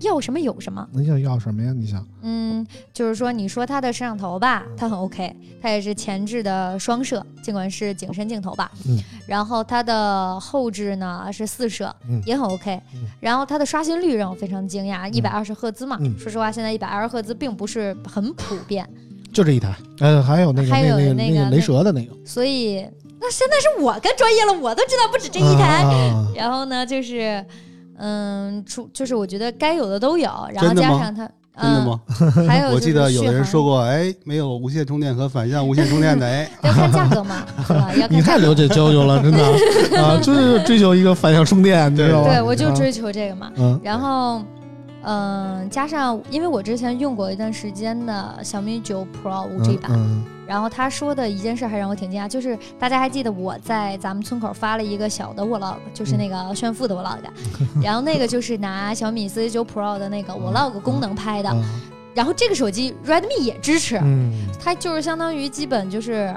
[0.00, 1.72] 要什么有什么，那要要什么呀？
[1.72, 2.06] 你想？
[2.22, 8.70] 嗯，就是说你说它的摄像头吧，它很 OK，它也是前置的双摄，尽管是景深镜头吧。
[8.86, 8.98] 嗯。
[9.26, 12.78] 然后它的后置呢是四摄，嗯也很 OK。
[12.94, 15.96] 嗯然后它的刷新率让我非常惊讶，一百二十赫兹嘛。
[16.00, 18.86] 嗯说实话，现在一百二十赫兹并不是很普遍，
[19.32, 22.84] 就这一台，呃，还有那个还有那那个那个雷蛇的那个所以
[23.24, 25.82] 那现在是我更专业了，我都知道不止这一台。
[25.82, 27.42] 啊然后呢，就是，
[27.98, 31.26] 嗯，出就是我觉得该有的都有，然后加上它，
[31.62, 32.00] 真的吗？
[32.36, 32.46] 嗯？
[32.46, 37.90] 还有我记得有的人说过，过，哎，没有无线充电和反向无线充电的，哎， 要看价格嘛， 是吧？
[37.94, 39.42] 要看你太了解啾啾了，真的
[40.02, 42.28] 啊，就是追求一个反向充电，你知道吗？
[42.28, 43.50] 对，我就啊追求这个嘛。
[43.56, 44.42] 嗯然后，
[45.04, 50.24] 嗯，加上因为我之前用过一段时间的小米九 Pro 五 G 版，嗯。
[50.46, 57.18] 然后他说的一件事还让我挺惊讶，就是大家还记得我在咱们村口发了一个小的 vlog，就是那个炫富的 vlog，、
[57.82, 61.80] 然后那个就是拿小米四 C 九 Pro 的那个 vlog 功能拍的，啊
[62.14, 64.32] 然后这个手机 Redmi 也支持，嗯。
[64.62, 66.34] 它就是相当于基本就是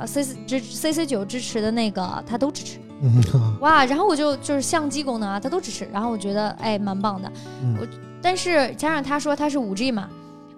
[0.00, 3.22] 呃 C C 支 C C 九支持的那个它都支持，嗯
[3.60, 3.84] 哇！
[3.84, 7.30] 然后我就就是相机功能啊，它都支持，然后我觉得哎蛮棒的，
[7.62, 7.86] 嗯我
[8.22, 10.08] 但是加上他说它是五 G 嘛。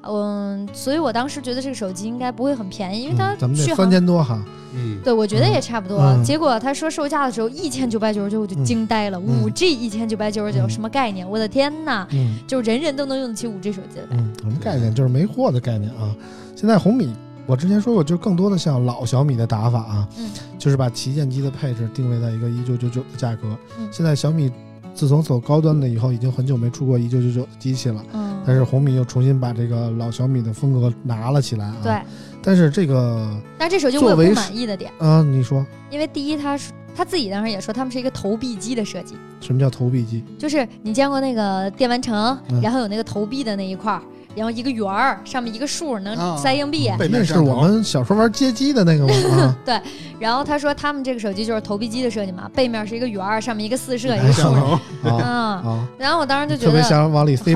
[0.09, 4.41] 嗯，所以我当时觉得这个手机应该不会很便宜，因为它嗯咱们得续航三千多哈，
[4.73, 5.99] 嗯，对，我觉得也差不多。
[5.99, 9.19] 嗯结果他说售价的时候一千九百九十九，我就惊呆了。
[9.19, 11.29] 嗯五 G 一千九百九十九，嗯什么概念？
[11.29, 12.07] 我的天呐！
[12.13, 13.99] 嗯就人人都能用得起五 G 手机。
[14.11, 14.95] 嗯，什么概念？
[14.95, 16.15] 就是没货的概念啊。
[16.55, 17.13] 现在红米，
[17.47, 23.57] 我之前说过，就更多的像老小米的打法啊，嗯就是把旗舰机的配置定位在一个一九九九的价格。
[23.79, 24.51] 嗯现在小米
[24.95, 28.03] 自从走高端的以后，已经很久没出过一九九九的机器了。
[28.13, 31.77] 嗯，但是红米又重新把这个老小米的风格拿了起来啊。
[31.83, 32.03] 对，，
[32.43, 40.25] 但是这个，但这手机我有不满意的点，啊，你说因为第一，它是他自己当时也说他们是一个投币机的设计，什么叫投币机？
[40.39, 44.01] 就是你见过那个电玩城，嗯然后有那个投币的那一块儿，
[44.37, 46.91] 然后一个圆儿，上面一个数能啊塞硬币。
[46.99, 49.57] 背那是我们小时候玩街机的那个吗？
[49.65, 49.81] 对，
[50.21, 54.55] 然后他说他们这个手机就是投币机的设计嘛，背面是一个圆儿，上面一个四摄，一个数摄像。
[54.55, 54.67] 头。
[55.09, 57.55] 啊嗯，啊，然后我当时就觉得特别得想往里塞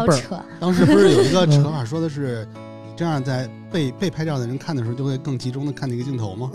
[0.58, 6.50] 当时不是有一个嗯扯法说的是，你这样在被被拍照的人看的时候，就会更集中的看那个镜头吗？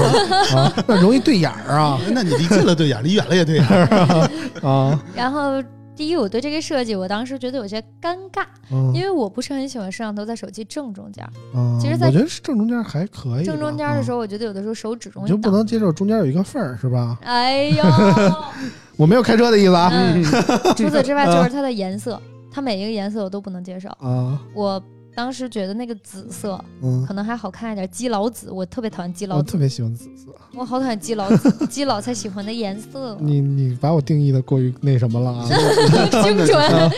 [0.56, 3.66] 啊，那容易对眼儿啊那你离近了对眼，离远了也对眼。
[4.62, 4.98] 啊！
[5.14, 5.62] 然后
[5.96, 11.24] 第一，我对这个设计，我当时觉得有些尴尬，嗯因为我不是很喜欢摄像头在手机正中间
[11.80, 15.50] 其实在我觉得是正中间还可以，正中间的时候候，我觉得有的时候手指容易你就不。
[15.50, 17.18] 能接受中间有一个缝儿是吧？
[17.22, 17.82] 哎呦，
[18.96, 20.22] 我没有开车的意思啊嗯，
[20.76, 22.20] 除此之外就是它的颜色，
[22.52, 23.88] 它每一个颜色我都不能接受。
[24.00, 24.82] 啊我
[25.16, 30.32] 当时觉得那个紫色嗯，可能还好看一点，基佬紫，我特别讨厌基佬紫，我特别喜欢紫色。
[30.54, 35.48] 我好讨厌基佬紫，基佬才喜欢的颜色， 你你把我定义的过于那什么了啊？
[36.22, 36.90] 精准。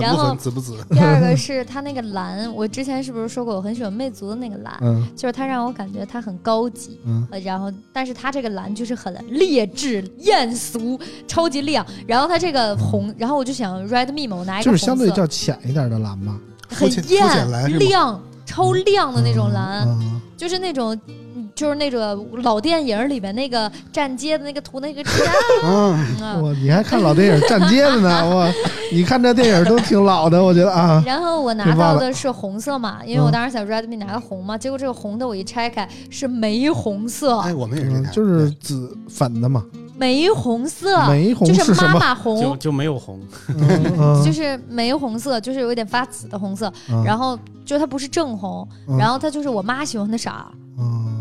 [0.00, 0.76] 然后，紫不紫？
[0.90, 4.76] 第二个是它那个蓝，我之前是不是说过我很喜欢魅族的那个蓝？
[4.82, 16.40] 嗯就是它让我感觉它很高级，嗯呃，然后但是它这个蓝就是很劣质、艳俗、超级亮，然后它这个红，然后我就想 Redmi 嘛，我拿一个就是相对较浅一点的蓝嘛。
[16.70, 20.94] 很艳亮、超亮的那种蓝，嗯就是那种。
[21.06, 21.16] 嗯
[21.52, 25.12] 就是那个老电影里面那个站街的那个图那个站
[25.62, 25.92] 嗯，
[26.22, 26.38] 啊。
[26.40, 28.24] 我你还看老电影站街的呢？
[28.24, 28.50] 我
[28.90, 39.62] 你看这电影都挺老的，我觉得啊，然后我拿到的是红色嘛，因为我嗯当时想 Redmi 拿个红嘛，结果这个红的我一拆开是玫红色，哎，我们也是，嗯就是紫粉的嘛，
[40.00, 41.92] 玫红色，玫红就是妈？
[41.92, 43.20] 妈红，就就没有红，
[44.24, 47.04] 就是玫红色，就是有一点发紫的红色，嗯。
[47.04, 48.96] 然后就它不是正红，嗯。
[48.96, 50.30] 然后它就是我妈喜欢的色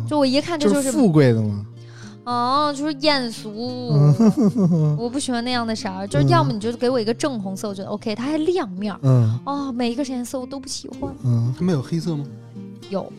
[0.08, 1.66] 就我一看这就是就是富贵的嘛。
[2.24, 3.52] 哦，就是艳俗，
[3.92, 4.96] 嗯。
[4.98, 9.00] 我不喜欢那样的色儿，就是要么你就给我一个正红色，我觉得 OK，它还亮面儿。
[9.04, 9.38] 嗯。
[9.46, 11.14] 哦，每一个颜色我都不喜欢。
[11.26, 11.54] 嗯。
[11.58, 12.24] 它没有黑色吗？
[12.90, 13.12] 有，哦，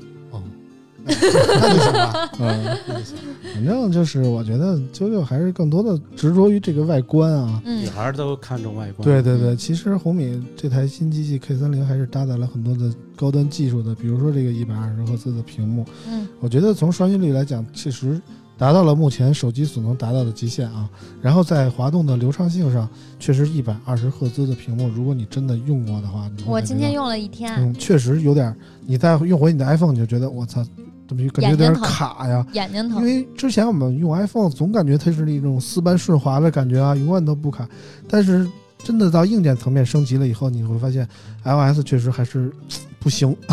[1.05, 3.17] 那那就行吧， 嗯，那就行。
[3.55, 7.61] 反正就是我觉得啾啾还是更多的执着于这个外观啊。
[7.65, 9.05] 嗯女，孩儿都看重外观。
[9.05, 18.21] 对对对，其实红米这台新机器 K 三零还是搭载了很多的高端技术的，比如说这个一百二十赫兹的屏幕，嗯我觉得从刷新率来讲，确实
[18.57, 20.89] 达到了目前手机所能达到的极限啊。
[21.21, 22.89] 然后在滑动的流畅性上，
[23.19, 30.65] 确实一百二十赫兹的屏幕，如果你真的用过的话，你我今天用了一天，嗯，确实有点儿，你再用回你的 iPhone，你就觉得我操，
[31.11, 32.47] 怎么感觉有点卡呀？
[32.53, 33.01] 眼睛疼。
[33.01, 37.69] 因为之前我们用 iPhone 总感觉它是一种丝般顺滑的感觉啊，永远都不卡。
[38.09, 38.49] 但是
[38.79, 41.05] 真的到硬件层面升级了以后，你会发现
[41.43, 42.53] iOS 确实还是
[43.01, 43.37] 不行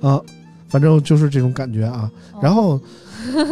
[0.00, 0.22] 啊，
[0.68, 2.08] 反正就是这种感觉啊。
[2.34, 2.80] 哦然后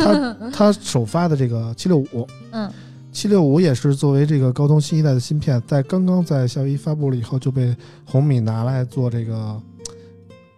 [0.01, 2.70] 它 它首发的这个七六五，嗯，
[3.11, 7.74] 七六五也是作为这个高通新一代的芯片，在刚刚在夏威夷发布了以后，就被
[8.05, 9.61] 红米拿来做这个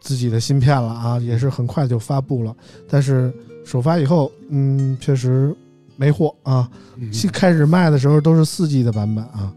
[0.06, 2.54] 自己的芯片了啊，也是很快就发布了。
[2.88, 3.34] 但是
[3.64, 5.52] 首发以后，嗯，确实
[5.96, 6.70] 没货啊。
[6.94, 7.10] 嗯。
[7.32, 9.52] 开始卖的时候都是四 G 的版本啊，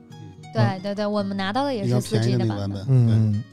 [0.52, 2.70] 对对对，我们拿到的也比较是四便宜 G 的版本。
[2.70, 3.44] 版本，嗯，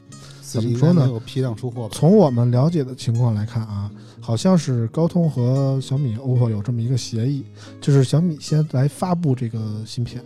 [0.41, 1.07] 怎么说呢？
[1.07, 1.87] 有批量出货？
[1.91, 7.45] 从我们了解的情况来看啊，好像是高通和小米、OPPO 有这么一个协议，
[7.79, 10.19] 就是小米先来发布这个芯片，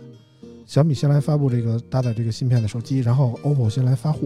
[0.72, 4.20] 小米先来发布这个搭载这个芯片的手机，然后 OPPO 先来发货，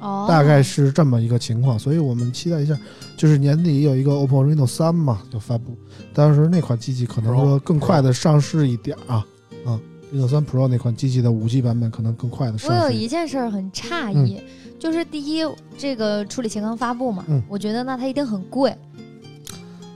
[0.00, 2.76] 哦，大概是这么一个情况，所以我们期待一下，
[3.16, 5.78] 就是年底有一个 OPPO Reno 三嘛就发布，
[6.12, 9.24] 当时那款机器可能说更快的上市一点啊，
[9.66, 9.80] 嗯
[10.12, 12.76] ，Reno 三 Pro 那款机器的五 G 版本可能更快的上市。
[12.76, 14.42] 我有一件事儿很诧异，
[14.80, 15.46] 就是第一，
[15.78, 17.40] 这个处理器刚发布嘛，嗯。
[17.48, 18.76] 我觉得那它一定很贵，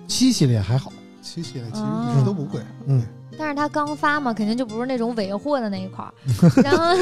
[0.06, 2.14] 七系列还好，七系列其实哦。
[2.14, 3.02] 一直都不贵，嗯，
[3.38, 6.12] 但是它刚发嘛，肯定就不是那种尾货的那一块儿。
[6.62, 6.94] 然后，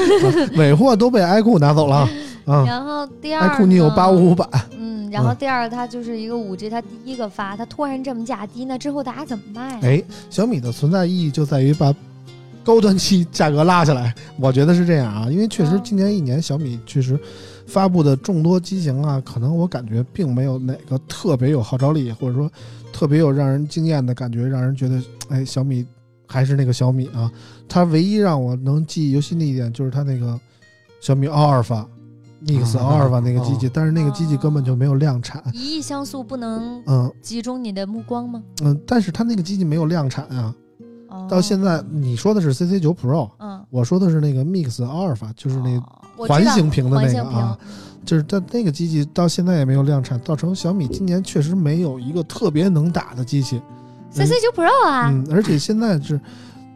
[0.57, 2.07] 尾货都被 iQOO 拿走了。
[2.45, 9.79] 然后第二，iQOO 你有呢八五五版，嗯，然后嗯第二它就是一个五 G，它第一个发，它突然这么价低，那之后大家怎么卖？
[9.81, 11.93] 哎，小米的存在意义就在于把
[12.63, 17.17] 高端机价格拉下来，我觉得是这样啊，因为确实嗯今年一年小米确实
[17.67, 22.51] 发布的众多机型啊，可能我感觉并没有哪个特别有号召力，或者说
[22.91, 25.85] 特别有让人惊艳的感觉，让人觉得哎小米
[26.31, 27.31] 还是那个小米啊。
[27.67, 30.39] 它唯一让我能记忆犹新的一点就是它那个
[31.01, 31.87] 小米奥尔法。
[32.43, 38.41] Mix 啊奥尔法那个机器，哦但是那个机器根本就没有量产，一亿像素不能嗯集中你的目光吗？
[38.63, 40.51] 嗯，但是它那个机器没有量产啊，
[41.09, 45.79] 哦到现在，你说的是 CC 九 Pro，嗯，我说的是那个 Mix 阿尔法，就是那
[46.17, 47.55] 环形屏的那个啊，
[48.03, 53.61] 就是它那个机器到现在也没有量产，造成小米今年确实没有一个特别能打的机器。
[54.11, 56.19] CC 九 Pro 啊，嗯，而且现在是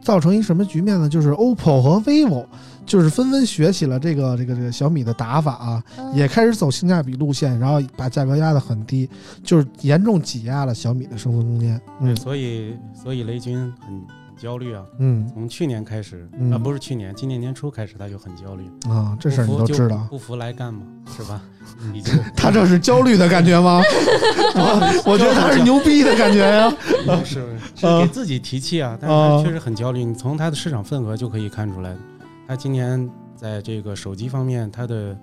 [0.02, 1.08] 造成一什么局面呢？
[1.08, 2.46] 就是 OPPO 和 vivo
[2.86, 9.08] 就是纷纷学起了这个这个这个小米的打法啊，嗯也开始走性价比路线，然后把价格压得很低，
[9.42, 11.80] 就是严重挤压了小米的生存空间。
[12.00, 14.02] 嗯所以所以雷军很
[14.36, 14.84] 焦虑啊。
[14.98, 18.64] 嗯从去年开始，嗯啊，不是去年，今年年初开始他就很焦虑。
[18.88, 20.06] 啊，这事儿你都知道。
[20.10, 20.82] 不服来干嘛，
[21.16, 21.42] 是吧？
[21.92, 23.80] 你就他这是焦虑的感觉吗？
[24.54, 26.72] 我我觉得他是牛逼的感觉呀。
[27.24, 30.04] 是是给自己提气啊，但是他确实很焦虑。
[30.04, 31.96] 你从他的市场份额就可以看出来，
[32.46, 35.18] 他今年在这个手机方面，他的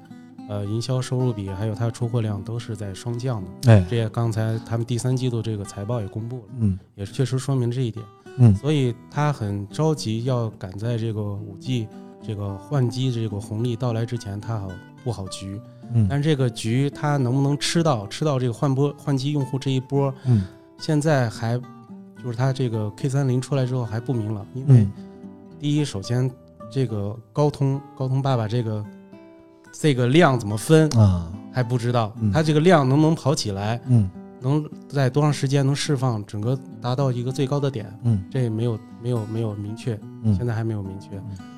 [0.49, 3.71] 呃营销收入比还有他的出货量都是在双降的。
[3.71, 8.05] 哎，这也刚才他们第三季度这个财报也公布了，嗯也是确实说明这一点。
[8.37, 8.53] 嗯。
[8.55, 11.87] 所以他很着急，要赶在这个五 G
[12.21, 14.69] 这个换机这个红利到来之前，他好
[15.03, 15.59] 布好局。
[15.93, 16.07] 嗯。
[16.09, 20.45] 但是这个局他能不能吃到吃到这个换波换机用户这一波，嗯。
[20.77, 21.57] 现在还
[22.23, 24.91] 就是他这个 K 三零出来之后还不明朗，因为嗯。
[25.59, 26.29] 第一，首先
[26.71, 28.85] 这个高通高通爸爸这个
[29.71, 31.31] 这个量怎么分啊。
[31.55, 34.09] 还不知道嗯，它这个量能不能跑起来，嗯
[34.43, 41.09] 能在多长时间能释放，整个达到一个最高的点，嗯这没有没有没有明确，嗯现在还没有明确。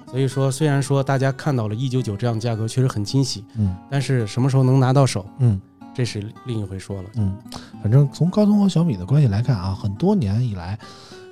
[0.09, 5.59] 所以说，虽然说大家看到了一九九这样的价格确实很惊喜，嗯但是什么时候能拿到手，嗯
[5.93, 7.09] 这是另一回说了。
[7.15, 7.36] 嗯，
[7.81, 10.77] 反正从高通和小米的关系来看啊，很多年以来，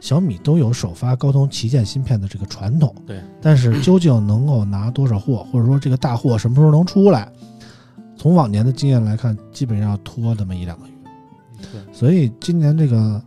[0.02, 2.94] 小米都有首发高通旗舰芯片的这个传统。
[3.06, 7.32] 对，但是究竟能够拿多少货， 或者说这个大货什么时候能出来，
[8.18, 10.93] 从往年的经验来看，基本上要拖那么一两个月。
[11.72, 13.24] 对，所以今年这个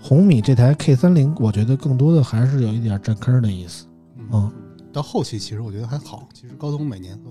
[0.00, 3.86] 红米这台 K 三零，我觉得更多的还是有一点占坑的意思。
[4.32, 4.50] 嗯，
[4.92, 6.28] 到后期其实我觉得还好。
[6.32, 7.30] 其实高通每年和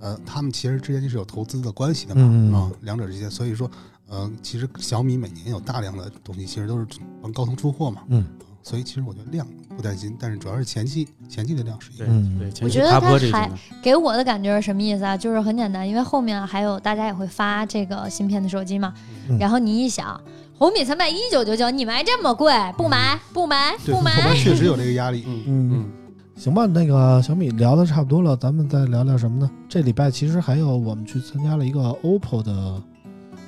[0.00, 3.70] 呃他们其实之间就是有投资的关系的嘛，嗯啊，两者之间，所以说
[4.06, 6.86] 呃其实小米每年有大量的东西，其实都是
[7.22, 8.02] 帮高通出货嘛。
[8.08, 8.24] 嗯，
[8.62, 9.46] 所以其实我觉得量
[9.76, 13.00] 不担心，但是主要是前期前期的量是一对对，我觉得它
[13.32, 13.50] 还，
[13.82, 15.16] 给我的感觉是什么意思啊？
[15.16, 18.92] 就是很简单，因为后面还有大家也会发这个芯片的手机嘛。
[19.28, 20.20] 嗯然后你一想，
[20.58, 24.34] 红米才卖一九九九，你卖这么贵，不买不买不买。
[24.36, 25.24] 确实有这个压力。
[25.26, 25.90] 嗯嗯嗯，
[26.36, 29.50] 行吧，那个小米聊的差不多了，咱们再聊聊什么呢？
[29.68, 32.82] 这礼拜其实还有我们去参加了一个 OPPO 的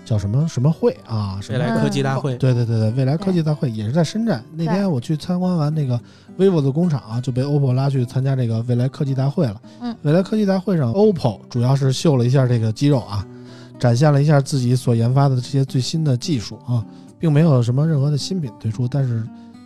[0.05, 1.39] 叫什么什么会啊？
[1.41, 4.43] 什么未来科技大会，对对对对，未来科技大会也是在深圳。
[4.55, 5.99] 那天我去参观完那个
[6.39, 9.61] vivo 的工厂啊，就被 OPPO 拉去参加这个未来科技大会了。
[9.81, 13.27] 嗯，未来科技大会上，OPPO 主要是秀了一下这个肌肉啊，
[13.79, 16.85] 展现了一下自己所研发的这些最新的技术啊，
[17.19, 19.23] 并没有什么任何的新品推出，但是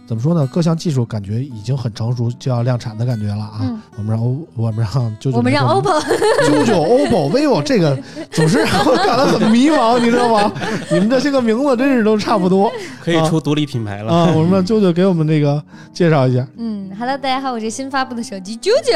[0.06, 0.46] 怎么说呢？
[0.52, 3.58] 各项技术感觉已经很成熟，就要量产的感觉了啊。
[3.62, 6.00] 嗯我们让 O，我们让九九，我们让 OPPO
[6.46, 7.98] 九九、OPPO、 vivo 这个
[8.30, 10.52] 总是让我感到很迷茫，你知道吗？
[10.90, 12.70] 你们这些个名字真是都差不多
[13.02, 14.12] 可以出独立品牌了。
[14.12, 14.32] 啊。
[14.36, 15.62] 我们让啾啾给我们这个
[15.94, 18.92] 介绍一下，嗯，Hello，大家好，我是新发布的手机九九。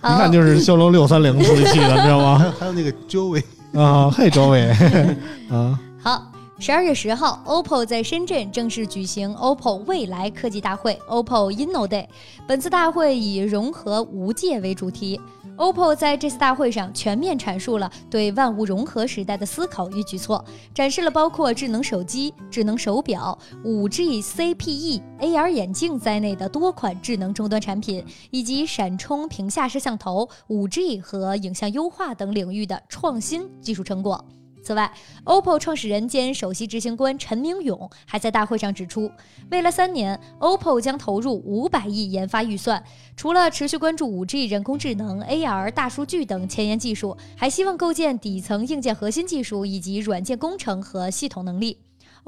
[0.00, 2.38] 一看就是骁龙六三零处理器的，知道吗？
[2.38, 3.42] 还有还有那个 Joey，
[3.74, 4.70] 啊，嘿，周伟
[5.50, 6.22] 啊，好，
[6.60, 12.04] 十二月十号，OPPO 在深圳正式举行 OPPO 未来科技大会 （OPPO Inno Day）。
[12.48, 15.20] 本次大会以融合无界为主题。
[15.56, 20.44] OPPO 在这次大会上全面阐述了对万物融合时代的思考与举措，
[20.74, 34.24] 展示了包括智能手机、智能手表、5G CPE、AR 眼镜在内的多款智能终端产品，以及闪充屏下摄像头、5G 和影像优化等领域的创新技术成果。
[34.68, 34.92] 此外
[35.24, 39.10] ，OPPO 创始人兼首席执行官陈明勇还在大会上指出，
[39.50, 42.84] 未来三年，OPPO 将投入五百亿研发预算。
[43.16, 51.78] 除了持续关注 5G、人工智能、AR、大数据等前沿技术，还希望构建底层硬件核心技术以及软件工程和系统能力。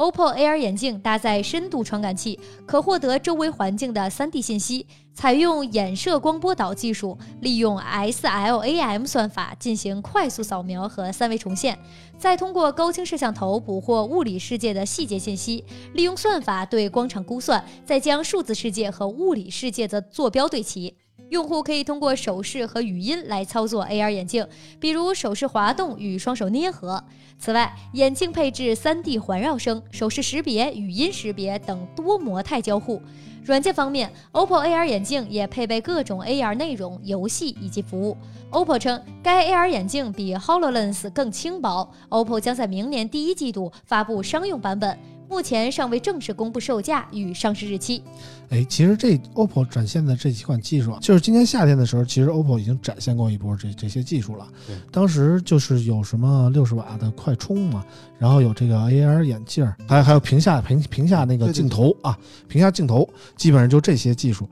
[0.01, 11.79] OPPO AR 眼镜搭载深度传感器，可获得周围环境的 3D 信息，采用衍射光波导技术，利用 SLAM 算法进行快速扫描和三维重现，
[12.17, 20.95] 再通过高清摄像头捕获物理世界的细节信息，利用算法对光场估算，再将数字世界和物理世界的坐标对齐。
[21.31, 24.47] 用户可以通过手势和语音来操作 AR 眼镜，
[24.79, 27.03] 比如手势滑动与双手捏合。
[27.39, 33.01] 此外，眼镜配置 3D 环绕声、手势识别、语音识别等多模态交互。
[33.45, 38.17] 软件方面，OPPO AR 眼镜也配备各种 AR 内容、游戏以及服务。
[38.51, 41.91] OPPO 称，该 AR 眼镜比 HoloLens 更轻薄。
[42.11, 44.99] OPPO 将在明年第一季度发布商用版本，
[45.31, 48.03] 目前尚未正式公布售价与上市日期。
[48.49, 54.45] 哎，其实这 OPPO 展现的这几款技术啊，就是今年夏天的时候，其实 OPPO 已经展现过一波这这些技术了。
[54.67, 57.87] 对，当时就是有什么六十瓦的快充嘛，
[58.19, 62.19] 然后有这个 AR 眼镜儿，还有还有屏下屏屏下那个镜头啊，
[62.49, 64.49] 屏下镜头，基本上就这些技术。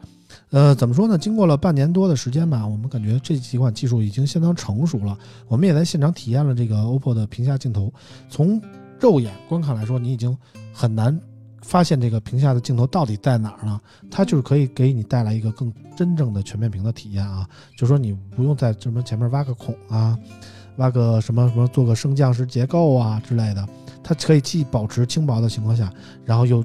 [0.51, 1.19] 呃，怎么说呢？
[1.19, 5.19] 经过了半年多的时间吧，我们感觉这几款技术已经相当成熟了。
[5.49, 7.93] 我们也在现场体验了这个 OPPO 的屏下镜头，
[8.31, 8.63] 从
[9.01, 10.37] 肉眼观看来说，你已经
[10.79, 11.21] 很难
[11.63, 13.81] 发现这个屏下的镜头到底在哪儿呢。
[14.09, 20.17] 它就是可以给你带来一个更真正的全面屏的体验啊，就是说你不用在什么前面挖个孔啊，
[20.77, 23.69] 挖个什么什么做个升降式结构啊之类的，
[24.05, 25.93] 它可以既保持轻薄的情况下，
[26.25, 26.65] 然后又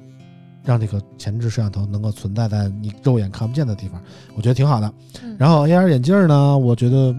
[0.63, 3.99] 让这个前置摄像头能够存在在你肉眼看不见的地方，
[4.35, 4.93] 我觉得挺好的。
[5.23, 7.15] 嗯然后 AR 眼镜儿呢，我觉得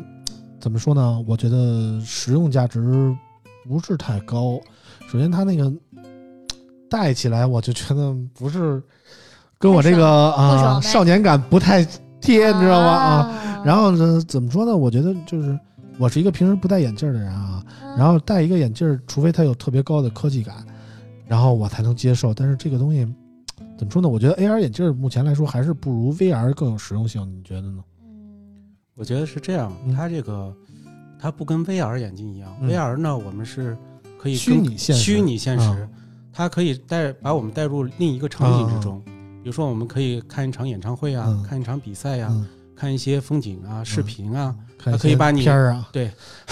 [0.60, 1.20] 怎么说呢？
[1.26, 3.12] 我觉得实用价值
[3.68, 4.60] 不是太高。
[5.10, 5.70] 首先，它那个
[6.94, 8.80] 戴起来，我就觉得不是
[9.58, 11.84] 跟我这个啊少年感不太
[12.20, 12.86] 贴，你知道吗？
[12.86, 13.10] 啊。
[13.16, 14.76] 啊然后呢，怎么说呢？
[14.76, 15.58] 我觉得就是
[15.98, 20.54] 我是一个平时不戴眼镜的人啊，嗯然后戴一个眼镜儿，除非它有特别高的科技感，
[21.26, 22.32] 然后我才能接受。
[22.32, 23.04] 但是这个东西
[23.76, 24.08] 怎么说呢？
[24.08, 27.82] 我觉得 AR 眼镜儿目前来说还是不如 VR 更有实用性，你觉得呢？
[28.04, 28.14] 嗯
[28.94, 30.54] 我觉得是这样，嗯它这个
[31.18, 33.76] 它不跟 VR 眼镜一样、嗯 v r 呢我们是
[34.18, 35.88] 可以虚拟现实虚拟现实，啊
[36.34, 39.00] 它可以带把我们带入另一个场景之中。
[39.42, 41.42] 比如说，我们可以看一场演唱会啊，嗯。
[41.44, 42.44] 看一场比赛呀、嗯。
[42.74, 46.10] 看一些风景啊、视频啊，可以把你片儿啊，对，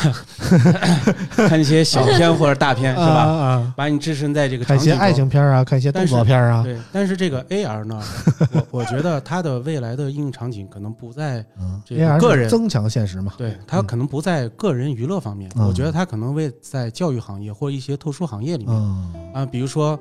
[1.48, 3.22] 看一些小片或者大片，是吧？
[3.24, 8.00] 啊，把你置身在这个看一些爱情片啊，看一些动作片啊，对，但是这个 AR 呢，
[8.52, 15.66] 我我觉得它的未来的应用场景可能不在嗯这个个人是增强现实嘛，对它可能不在个人娱乐方面，嗯。
[15.66, 19.12] 我觉得它可能为在教育行业或一些特殊行业里面嗯。
[19.34, 19.98] 啊，比如说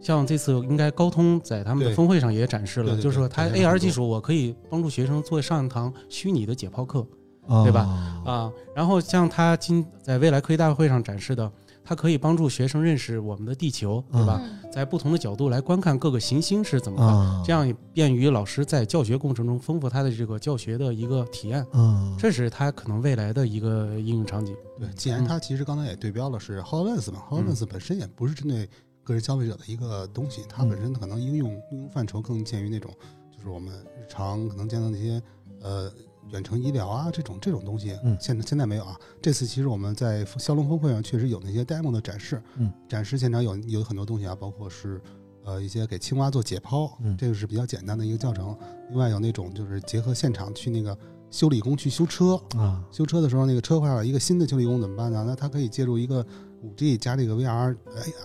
[0.00, 7.06] 像这次应该高通在他们的峰会上也展示了，就是说它 AR 技术，我可以帮助学生做上一堂虚拟的解剖课啊
[7.48, 7.80] 对吧？
[8.24, 11.50] 啊，然后像他今在未来科技大会上展示的。
[11.84, 14.40] 它可以帮助学生认识我们的地球，对吧？
[14.40, 24.56] 嗯在不同的角度来观看各个行星是怎么这样也便于老师在教学过程中丰富他的这个教学的一个体验，嗯，这是他可能未来的一个应用场景。
[24.78, 28.70] 对，既然它其实刚才也对标了是 Hololens 嘛，Hololens 本身也不是针对
[29.02, 32.90] 个人消费者的一个东西，它本身可能应用应用范畴更见于那种
[33.36, 35.20] 就是我们日常可能见到那些
[35.60, 35.92] 呃
[36.32, 38.98] 远程医疗啊这种这种东西，嗯现在现在没有啊。
[39.20, 45.00] 这次其实我们在骁龙峰会上确实有那些 demo 的展示，嗯，展示现场有有很多东西啊，包括是
[45.44, 48.56] 呃一些给青蛙做解剖，嗯这个是比较简单的一个教程。
[48.90, 50.96] 另外有那种就是结合现场去那个
[51.30, 55.24] 修理工去修车，啊，修车的时候，那个车坏了，一个新的修理工怎么办呢？
[55.26, 56.24] 那他可以借助一个
[56.62, 57.76] 五 G 加这个 VR、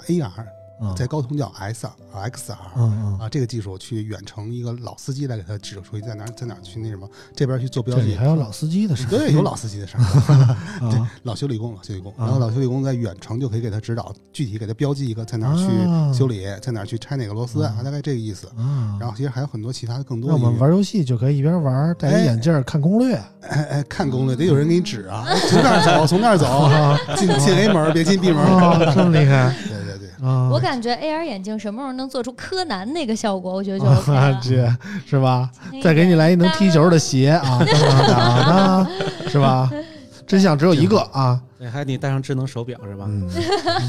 [0.08, 0.46] AR，
[0.80, 8.26] 啊在高通叫 S R XR 嗯嗯，啊，这个技术去远程一个老司机来给他指出去在哪儿在哪儿去那什么，这边去做标记还。
[8.26, 10.56] 有老司机的事儿，对，有老司机的事儿，
[10.92, 15.64] 对啊，老修理工，老修理工，啊然后老修理工在远程就可以给他指导，具体给他标记一个在哪去
[16.18, 18.48] 修理，在哪儿去拆哪个螺丝，大概这个意思。
[18.58, 20.60] 啊，然后其实还有很多其他的更多那我们。
[20.60, 28.44] 玩游戏就可以一边玩戴着眼镜儿看攻略，哎哎，看攻略得有人给你指啊，从那儿走，从那儿走，啊进进 A 门，别进 B 门。
[28.44, 29.56] 啊，这么厉害。
[30.22, 30.50] 啊！
[30.52, 34.40] 我感觉 AR 眼镜什么时候能做出柯南那个效果，我觉得就 OK 啊，了。
[34.44, 35.50] 这是吧？
[35.84, 39.70] 再给你来一能踢球的鞋啊， 当当当当是吧？
[40.26, 41.42] 真相只有一个啊。
[41.58, 43.06] 对，还得带上智能手表是吧？
[43.08, 43.24] 嗯，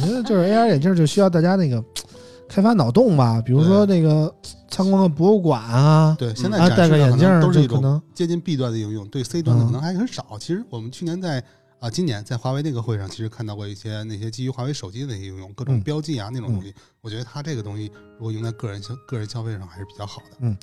[0.02, 1.82] 我觉得就是 AR 眼镜就需要大家那个
[2.48, 4.32] 开发脑洞吧，比如说那个
[4.70, 10.24] 参观个博物馆啊，对，现在啊，戴个眼镜都是一种就可能接近 B 端的应用，对 C 端的嗯可能还很少。
[10.40, 11.42] 其实我们去年在
[11.80, 16.74] 啊，今年在华为那个会上，其实看到过一些那些基于华为手机的那些应用，各种嗯标记啊那种东西。
[17.00, 20.36] 我觉得它这个东西如果用在个人消个人消费上还是比较好的。
[20.40, 20.56] 嗯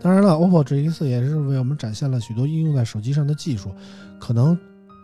[0.00, 3.72] 当然了，OPPO G 4也是为我们展现了许多应用在手机上的技术，
[4.18, 4.58] 可能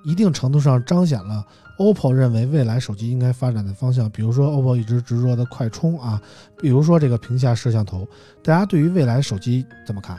[0.05, 1.47] 一定程度上彰显了
[1.79, 4.11] OPPO 认为未来手机应该发展的方向。
[4.11, 6.21] 比如说，OPPO 一直执着的快充啊，
[6.59, 8.05] 比如说这个屏下摄像头。
[8.43, 10.19] 大家对于未来手机怎么看？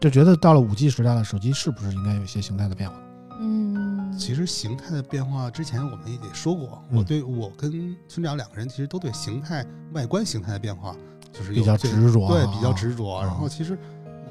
[0.00, 2.96] 就觉得到了五 G 时代了，手机是不是应该有一些形态的变化？
[3.40, 3.73] 嗯，
[4.16, 10.94] 其实形态的变化之前我们也说过，嗯我对我跟村长两个人其实都对形态外观形态的变化
[11.32, 13.16] 就是有比较执着啊对，比较执着。
[13.16, 13.78] 啊然后其实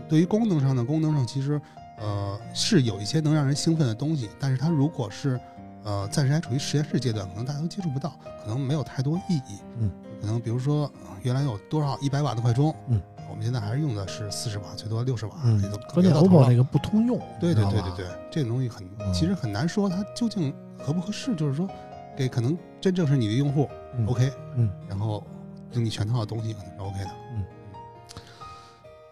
[0.08, 1.60] 对于功能上的功能上，其实
[2.00, 5.40] 呃是有一些能让人兴奋的东西，但是它如果是
[5.84, 8.14] 呃暂时还处于实验室阶段，可能大家都接触不到，
[8.44, 9.60] 可能没有太多意义。
[9.80, 13.02] 嗯，可能比如说呃原来有多少一百瓦的快充，嗯，
[13.34, 21.36] 我们现在还是用的是四十瓦，最多六十瓦，嗯这都，关键 OPPO 那个不通用，对对对对对，这个东西很，嗯其实很难说它究竟合不合适。
[21.36, 21.68] 就是说，
[22.16, 23.68] 给可能真正是你的用户、
[23.98, 25.26] 嗯 OK，嗯，然后
[25.72, 27.10] 用你全套的东西可能是 OK 的。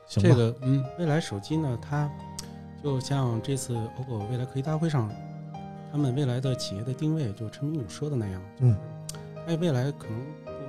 [0.05, 2.07] 行这个嗯，未来手机呢，它
[2.83, 5.11] 就像这次 OPPO 未来科技大会上，
[5.91, 8.77] 他们未来的企业的定位，就陈明宇说的那样，嗯，
[9.47, 10.21] 哎，未来可能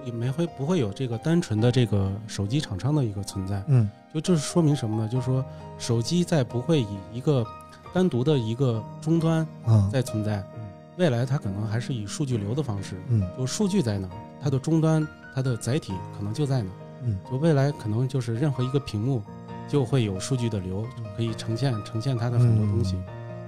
[0.04, 5.08] 也没会不会有这个单纯的这个手机厂商的一个存在，嗯就这是说明什么呢？
[5.08, 5.44] 就是说
[5.78, 7.46] 手机在不会以一个
[7.92, 10.62] 单独的一个终端啊在存在嗯，
[10.96, 14.08] 未来它可能还是以数据流的方式，嗯就数据在哪，
[14.42, 16.70] 它的终端它的载体可能就在哪。
[17.04, 19.20] 嗯就未来可能就是任何一个屏幕
[19.66, 20.86] 就会有数据的流，
[21.16, 22.96] 可以呈现呈现它的很多东西。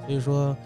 [0.04, 0.56] 所以说，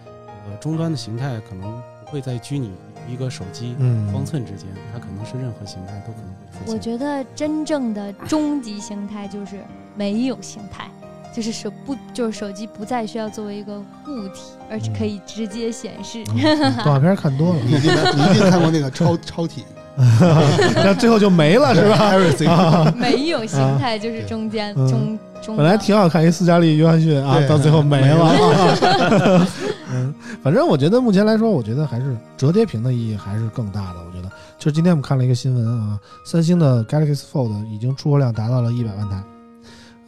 [0.47, 6.73] 呃，终端的形态可能不会再拘泥于一个手机嗯方寸之间，它可能是任何形态都可能会出现。
[6.73, 9.59] 我觉得真正的终极形态就是
[9.95, 10.89] 没有形态，
[11.35, 16.23] 就是手不就是手机不再需要作为一个固体，而且可以直接显示。
[16.27, 19.63] 嗯动画片看多了，你一定你一定看过那个超超体
[20.75, 28.33] 那最后就没了是吧？？Everything，啊，没有形态就是中间嗯中中本来挺好看一斯嘉丽·约翰逊啊，到最后没了。
[28.33, 29.47] 没
[29.91, 33.99] 嗯，反正我觉得目前来说，我觉得还是折叠屏的意义还是更大的。
[34.07, 39.23] 我觉得，就是今天我们看了一个新闻啊，三星的 Galaxy Fold 已经出货量达到了一百万台。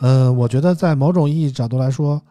[0.01, 2.21] 嗯，我觉得在某种意义角度来说，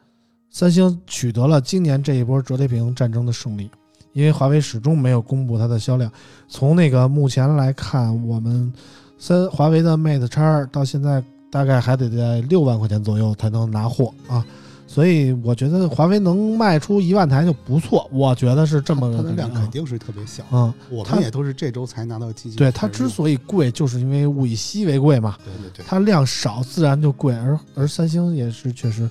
[0.50, 3.70] 三星取得了今年这一波折叠屏战争的胜利，
[4.12, 6.10] 因为华为始终没有公布它的销量。
[6.48, 8.72] 从那个目前来看，我们
[9.18, 14.44] 三华为的 Mate 叉到现在大概还得在六万块钱左右才能拿货啊，
[14.86, 20.42] 所以我觉得华为能卖出一万台就不错，我觉得是这么它的个感觉啊量肯定是特别小。
[20.50, 22.56] 嗯，我它们也都是这周才拿到机器。
[22.56, 29.08] 对它之所以贵，就是因为物以稀为贵嘛，对对对，它量少自然就贵，而而三星也是确实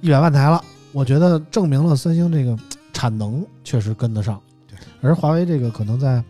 [0.00, 0.62] 一百万台了，
[0.92, 2.56] 我觉得证明了三星这个
[2.96, 6.24] 产能确实跟得上，对，而华为这个可能在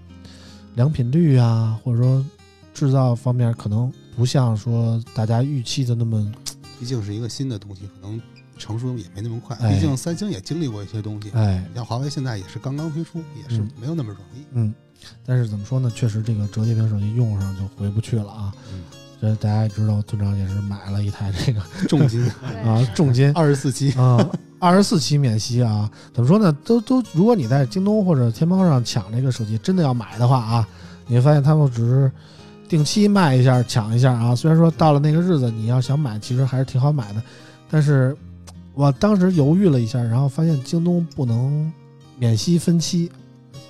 [0.74, 2.26] 良品率啊，或者说
[2.74, 6.32] 制造方面，可能不像说大家预期的那么，
[6.80, 8.20] 毕竟是一个新的东西，可能
[8.58, 9.56] 成熟也没那么快。
[9.60, 14.44] 哎毕竟三星也经历过一些东西，哎，像华为现在也是刚刚推出，也是嗯没有那么容易。
[14.50, 14.74] 嗯，
[15.24, 15.88] 但是怎么说呢？
[15.94, 18.52] 确实这个折叠屏手机用上就回不去了啊。
[18.72, 18.82] 嗯，
[19.22, 22.28] 这大家也知道，村长也是买了一台这个重金
[22.66, 24.18] 啊重金二十四期，啊，
[24.58, 26.50] 二十四期免息啊，怎么说呢？
[26.64, 30.68] 都都，如果你在京东或者天猫上抢这个手机，真的要买的话啊，
[31.06, 32.10] 你会发现他们只是
[32.68, 34.34] 定期卖一下、抢一下啊。
[34.34, 37.22] 虽然说到了那个日子，你要想买，其实还是挺好买的，
[37.70, 38.16] 但是
[38.72, 41.70] 我当时犹豫了一下，然后发现京东不能
[42.18, 43.10] 免息分期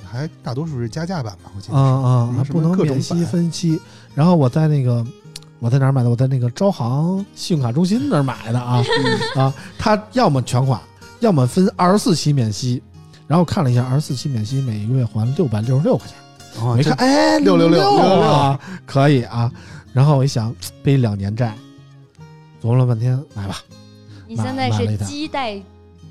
[0.09, 1.81] 还大多数是加价版吧，我记啊得。
[1.81, 3.81] 啊，还不能免息分期。
[4.15, 5.05] 然后我在那个。
[5.59, 6.11] 我在哪儿买的？
[6.11, 8.83] 我在那个招行信用卡中心那儿买的啊
[9.37, 9.53] 啊！
[9.79, 10.81] 他要么全款，
[11.21, 12.83] 要么分二十四期免息。
[13.27, 16.17] 然后看了一下，二十四期免息，每个月还六百六十六块钱。
[16.63, 19.51] 哦我一看，这哎，666六啊，可以啊。
[19.93, 21.55] 然后我一想，背两年债，
[22.63, 23.59] 琢磨了半天，买吧。
[24.29, 25.61] 你现在是买了一台基贷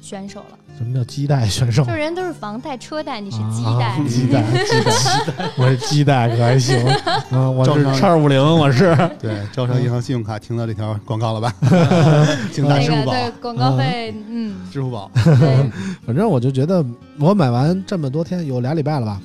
[0.06, 1.92] 选手了，什么叫基贷选手就？
[1.92, 3.98] 人都是房贷、车贷，你是啊基贷。
[4.08, 6.78] 基贷，基贷，我是基贷可还行。
[7.32, 8.96] 嗯， 我是叉五零，我是。
[9.20, 11.52] 对招商银行信用卡听到这条广告了吧？
[12.54, 15.10] 请打那支付宝，个对广告费，嗯，支付宝。
[15.16, 15.72] 对，
[16.06, 16.86] 反正我就觉得，
[17.18, 19.20] 我买完这么多天，有俩礼拜了吧，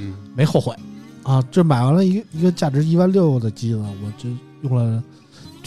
[0.00, 0.74] 嗯，没后悔
[1.22, 1.40] 啊！
[1.48, 4.28] 这买完了一个一个价值一万六的机子，我就
[4.62, 5.00] 用了。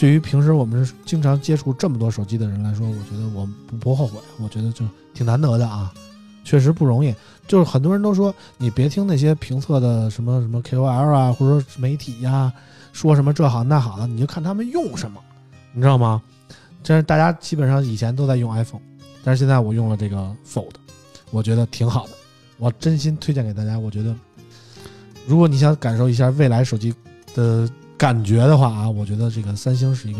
[0.02, 4.84] 对于平时我们经常接触这么多手机的人来说，我觉得我不不后悔，我觉得就
[5.14, 5.94] 挺难得的啊，
[6.42, 7.14] 确实不容易。
[7.46, 12.52] 就是很多人都说，你别听那些评测的什么什么 KOL 啊，或者说媒体呀、
[12.92, 15.20] 说什么这好那好的，你就看他们用什么，
[15.72, 16.20] 你知道吗？
[16.82, 18.82] 这是大家基本上以前都在用 iPhone，
[19.22, 20.72] 但是现在我用了这个 Fold，
[21.30, 22.12] 我觉得挺好的，
[22.58, 23.78] 我真心推荐给大家。
[23.78, 24.12] 我觉得，
[25.28, 26.92] 如果你想感受一下未来手机
[27.36, 27.70] 的
[28.02, 30.18] 感觉的话啊，我觉得这个三星是一个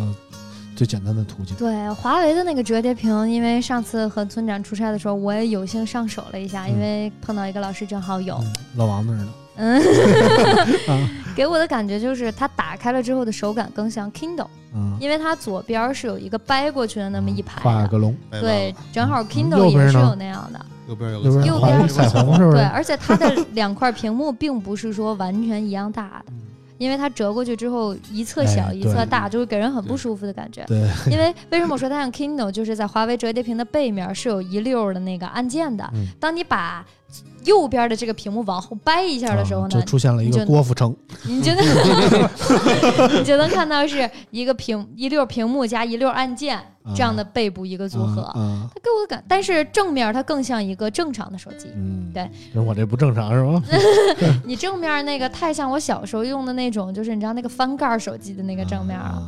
[0.76, 1.56] 最简单的途径。
[1.56, 6.78] 对，华为的那个折叠屏，因为上次和村长出差的时候，我也有幸上手了一下，因嗯。
[6.78, 9.82] 为碰到一个老师正好有，嗯，老王那儿呢，嗯，
[10.86, 11.10] 啊。
[11.34, 26.32] 给我的感觉就是它打开了之后的手感更像 Kindle，嗯，因为它左边是有一个掰过去的那么一排的，画个龙，对，正好嗯 Kindle 也是有那样的，右边有右边右边彩虹是不对，而且它的两块屏幕并不是说完全一样大的，
[26.78, 30.64] 因为它折过去之后一侧小哎一侧大，就会给人很不舒服的感觉。
[30.66, 30.78] 对，
[31.10, 36.06] 因为为什么我说它像 Kindle，就是在华为折叠屏的背面是有一溜儿的那个按键的，嗯。
[36.18, 36.84] 当你把
[37.44, 41.64] 右边的这个屏幕往后掰一下的时候呢啊就，出现了一个郭富城， 你就能
[43.18, 46.58] 你就能看到是一个屏一溜儿屏幕加一溜儿按键
[46.94, 48.22] 这样的背部一个组合。
[48.22, 51.68] 啊，它给我的感，但是正面它更像一个正常的手机。
[51.76, 52.28] 嗯，对，
[52.60, 53.62] 我这不正常是吗？
[54.44, 59.04] 你正面那个太像我小时候用的那种，就是你知道那个翻盖手机的那个正面了。
[59.04, 59.22] 啊，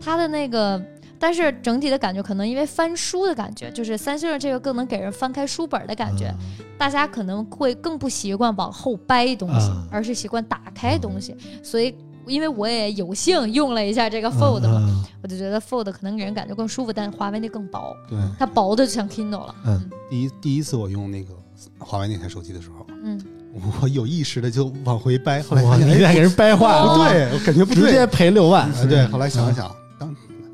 [0.00, 0.80] 它的那个，
[1.20, 6.34] 但是整体的感觉可能因为翻书的感觉，就是三星的这个更能给人翻开书本的感觉，啊
[6.78, 11.36] 大家可能会更不习惯往后掰东西，啊而是习惯打开东西。
[11.62, 11.94] 所以，
[12.26, 19.54] 因为我也有幸用了一下这个 Fold 嘛，嘛，我就觉得 Fold 可能给人感觉更舒服，但华为那更薄，对，它薄的就像 Kindle 了。
[19.66, 21.34] 嗯第一第一次我用那个
[21.78, 23.20] 华为那台手机的时候，嗯，
[23.80, 29.70] 我有意识的就往回掰，后来，发现哎你再给人掰坏了，不对，我感觉不对，直接赔六万啊，对，后来想了想，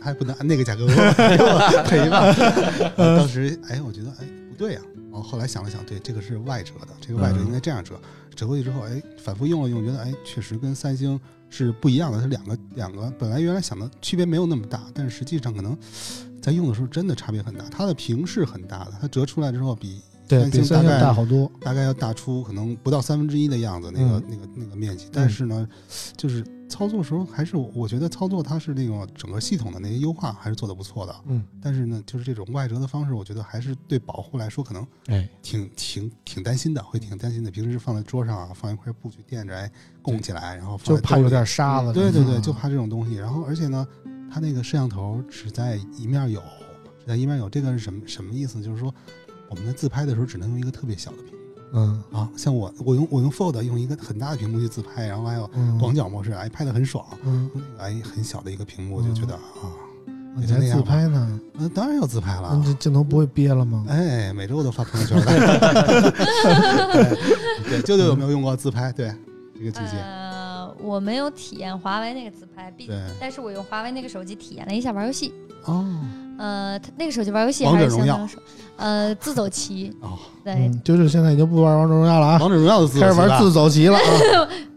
[0.06, 2.32] 还不能按那个价格给我赔吧。
[2.96, 4.80] 当时哎，我觉得哎不对呀、
[5.10, 8.00] 然后后来想了想，对，这个是外折的，这个外折应该这样折。
[8.34, 15.76] 折过去之后，哎，反复用了用，觉得哎，确实跟三星是不一样的，它两个两个本来原来想的区别没有那么大，但是实际上可能
[16.42, 17.64] 在用的时候真的差别很大。
[17.70, 25.06] 它的屏是很大的，它折出来之后比三星星大概大好多，大概要大出可能不到三分之一的样子，那个、嗯那个那个面积。
[25.10, 25.66] 但是呢，
[26.16, 31.14] 就是操作时候还是我我觉得操作它是那个整个系统的那些优化还是做的不错的。
[31.26, 37.50] 嗯，但是呢，就是这种外折的方式，我觉得还是对保护来说可能哎，挺挺挺担心的，会挺担心的。
[37.50, 39.70] 平时放在桌上啊，放一块布去垫着，哎，
[40.02, 43.14] 供起来，然后放就怕有点沙子，对对对，嗯就怕这种东西。
[43.14, 43.86] 然后而且呢，
[44.30, 46.40] 它那个摄像头只在一面有，
[46.98, 48.60] 只在一面有，这个是什么什么意思？
[48.62, 48.92] 就是说
[49.48, 51.45] 我们在自拍的时候只能用一个特别小的屏幕。
[51.72, 57.04] 嗯啊，像我我用我用 Fold 用一个很大的屏幕去自拍，然后还有嗯广角模式，哎，拍的很爽。
[57.24, 59.72] 嗯哎很小的一个屏幕，我就觉得啊，
[60.36, 61.40] 你还自拍呢？
[61.52, 62.64] 那当然要自拍了那。
[62.64, 63.84] 这镜头不会憋了吗？
[63.88, 66.12] 哎，每周我都发朋友圈的。
[67.68, 68.92] 对，舅舅有没有用过自拍？
[68.92, 69.12] 对，
[69.58, 69.96] 这个机器。
[69.96, 75.34] 呃，我没有体验华为那个自拍，毕对但是我用华为那个手机体验了一下玩游戏。
[75.64, 75.84] 哦
[76.38, 78.42] 呃，它那个时候就玩游戏王还者荣耀是相当爽。
[78.76, 80.10] 呃，自走棋，哦，
[80.44, 84.02] 对，嗯，就是现在已经不玩王者荣耀了啊，王者荣耀的自开始玩自走棋了 啊，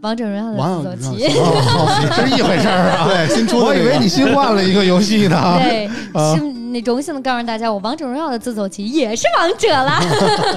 [0.00, 1.26] 王者荣耀的自走棋。
[1.36, 3.08] 哦是一回事儿啊。
[3.12, 3.74] 对新出的那个。
[3.74, 5.58] 我以为你新换了一个游戏呢。
[5.62, 6.42] 对，啊是
[6.72, 9.90] 那荣幸的告诉大家，我王者荣耀的自走棋也是王者了。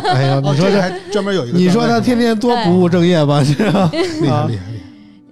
[0.06, 1.58] 哎呦，哦，你说这，还专门有一个。
[1.58, 3.44] 你说他天天多不务正业吧？
[3.44, 4.64] 这个厉害厉害厉害。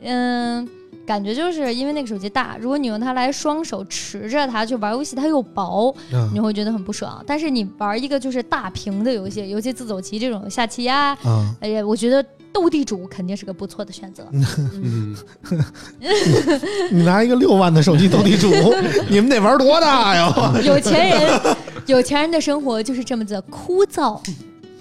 [0.03, 0.67] 嗯，
[1.11, 5.93] 感觉就是因为那个手机大，如果你用它来双手持着它去玩游戏，它又薄，
[6.31, 7.21] 你嗯会觉得很不爽。
[7.27, 14.25] 但是你玩一个就是大屏的游戏，尤其自走棋这种下棋呀、啊，哎呀，我觉得斗地主肯定是个不错的选择。
[14.31, 15.13] 嗯，
[16.89, 18.49] 你拿一个六万的手机斗地主，
[19.09, 20.33] 你们得玩多大呀？
[20.63, 21.41] 有钱人，
[21.87, 24.17] 有钱人的生活就是这么的枯燥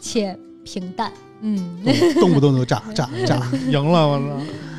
[0.01, 1.13] 且平淡。
[1.41, 3.43] 嗯，动动不动就炸 炸炸。
[3.69, 4.25] 赢了，我操！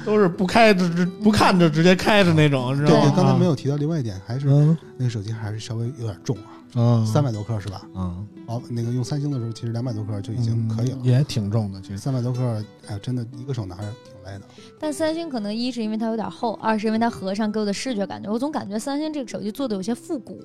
[0.05, 3.01] 都是不开着直不看着直接开着那种，知道吗？
[3.01, 7.81] 对对，刚才没有提到另外一点，还是嗯那个手机还是稍微有点重啊，嗯，三百多克是吧？
[7.95, 10.97] 嗯，哦，那个用三星的时候，其实两百多克就已经可以了。
[11.03, 11.97] 也挺重的，其实。
[11.97, 14.41] 三百多克，哎，真的一个手拿着挺累的。
[14.79, 20.39] 但三星可能一是因为它有点厚，二是因为它合上给我的视觉感觉，我总感觉三星这个手机做的有些复古，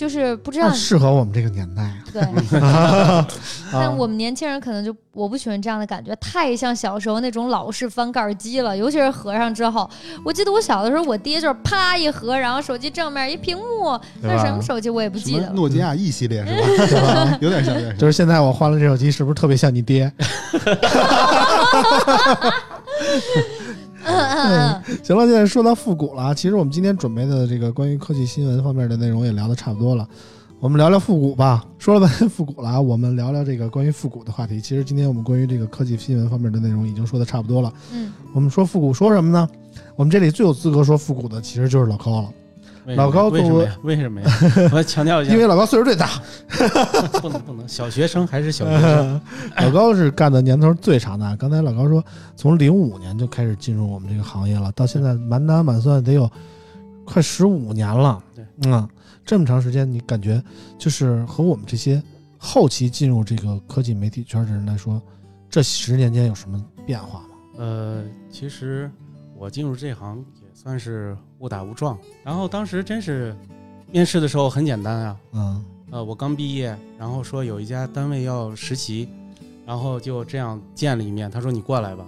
[0.00, 1.94] 就是不知道那适合我们这个年代啊。
[2.10, 2.22] 对。
[2.58, 3.28] 啊
[3.70, 9.88] 但我们年轻人可能就我不喜欢这样的感觉，太像小时候那种老式翻盖机了，尤其是合上之后。
[10.24, 15.52] 我记得我小的时候，我爹就是啪一合，然后手机正面一屏幕，那什么手机我也不记得了。
[15.52, 17.36] 诺基亚 E 系列是吧？
[17.42, 17.98] 有点像，有点像。
[17.98, 20.10] 就是现在我换了这手机，是不是特别像你爹？
[24.02, 30.08] 嗯 嗯嗯，行了，现在说到复古了啊，其实我们今天准备的这个关于科技新闻方面的内容也聊得差不多了，
[30.60, 31.64] 我们聊聊复古吧。
[31.78, 34.60] 说了半天复古了啊，我们聊聊这个关于复古的话题。
[34.60, 37.72] 其实今天我们关于这个科技新闻方面的内容已经说的差不多了。
[37.92, 39.48] 嗯，我们说复古说什么呢？
[39.96, 42.28] 我们这里最有资格说复古的其实就是老高了，
[42.86, 43.78] 老高作为为什么呀？
[43.82, 44.70] 为什么呀？
[44.72, 46.20] 我要强调一下，因为老高岁数最大，
[47.20, 49.20] 不能不能，小学生还是小学生。
[49.58, 51.36] 老高是干的年头最长的。
[51.36, 52.02] 刚才老高说，
[52.36, 56.30] 从零五年就开始进入我们这个行业了，到现在满打满算得有
[57.04, 58.22] 快十五年了。
[58.34, 58.88] 对，嗯，
[59.24, 60.42] 这么长时间，你感觉
[60.78, 62.02] 就是和我们这些
[62.38, 65.00] 后期进入这个科技媒体圈的人来说，
[65.50, 67.26] 这十年间有什么变化吗？
[67.58, 68.90] 呃，其实
[69.36, 71.96] 我进入这行也算是误打误撞。
[72.22, 73.34] 然后当时真是
[73.90, 79.08] 面试的时候很简单啊，嗯呃，我刚毕业，然后说有一家单位要实习，
[79.64, 81.30] 然后就这样见了一面。
[81.30, 82.04] 他说你过来吧，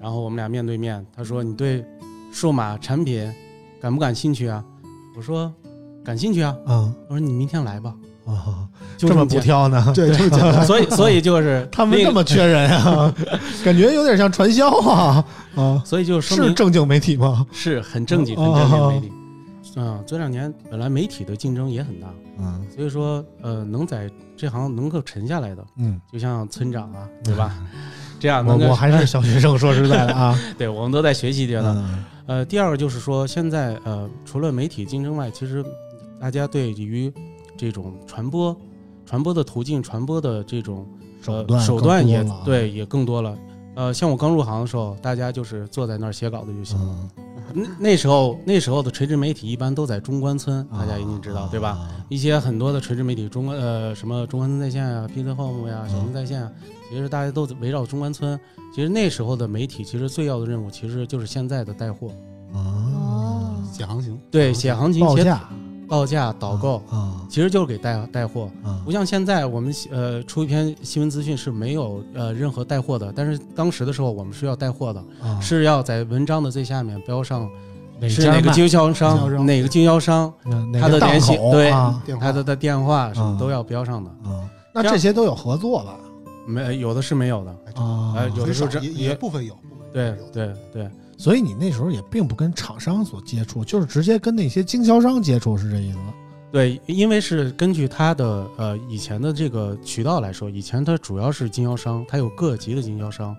[0.00, 1.04] 然后我们俩面对面。
[1.14, 1.84] 他说你对
[2.32, 3.30] 数码产品
[3.82, 4.64] 感不感兴趣啊？
[5.14, 5.52] 我说
[6.02, 6.56] 感兴趣啊。
[6.66, 7.94] 嗯我说你明天来吧，
[8.26, 9.92] 啊，就这么不挑呢？
[9.94, 10.64] 对，这么简单。
[10.66, 13.12] 所以所以就是 他们那个这么缺人啊，
[13.64, 15.24] 感觉有点像传销啊
[15.56, 15.82] 啊！
[15.84, 17.46] 所以就说明是正经媒体吗？
[17.52, 19.12] 是很正经、哦很正经媒体。
[19.76, 22.08] 嗯，这两年本来媒体的竞争也很大，
[22.40, 27.54] 嗯所以说呃，能在这行能够沉下来的，嗯，就像村长啊，对吧？
[28.18, 31.74] 这样我我还是小学生，说实在的啊，对，我们都在学习阶段。
[31.76, 35.64] 嗯呃，第二个就是说，现在呃，除了媒体竞争外，其实
[36.20, 37.12] 大家对于
[37.60, 38.56] 这种传播、
[39.04, 40.86] 传播的途径、传播的这种
[41.26, 43.38] 呃手段手段也更多了啊对也更多了。
[43.76, 46.96] 呃，像我刚入行的时候，大家就是坐在那儿写稿子就行了。
[47.16, 51.68] 嗯，那那时候那时候的垂直媒体一般都在中关村，大家一定知道，对吧？
[51.70, 51.88] 啊？
[52.08, 56.50] 一些很多的垂直媒体，中关呃什么中关村在线啊、PC Home 呀、嗯小明在线啊，
[56.90, 58.38] 其实大家都围绕中关村。
[58.74, 62.08] 其实那时候的媒体，其实最要的任务其实就是现在的带货，
[62.52, 65.24] 啊，哦，写行情，对，写行情、写
[65.90, 68.48] 报价、导购，啊其实就是给带带货。
[68.62, 68.80] 啊。
[68.84, 75.40] 不像现在我们呃出一篇新闻资讯是没有呃任何带货的，但是当时的时候我们是要带货的，啊！
[75.40, 77.50] 是要在文章的最下面标上
[78.08, 80.32] 是哪个经销商，哪个经销商，
[80.80, 81.70] 他的联系对
[82.20, 84.10] 他的的电话什么嗯都要标上的。
[84.30, 85.96] 啊，那这些都有合作吧？
[86.46, 88.14] 没有的是没有的，啊。
[88.16, 89.54] 呃有的时候这很少也也也部分有，
[89.92, 90.88] 对对对，
[91.20, 96.14] 所以你那时候也并不跟厂商所接触，就是直接跟那些经销商接触，是这意思吗？
[96.50, 103.36] 对，因为是根据它的呃以前的这个渠道来说，以前它主要是经销商，它有各级的经销商，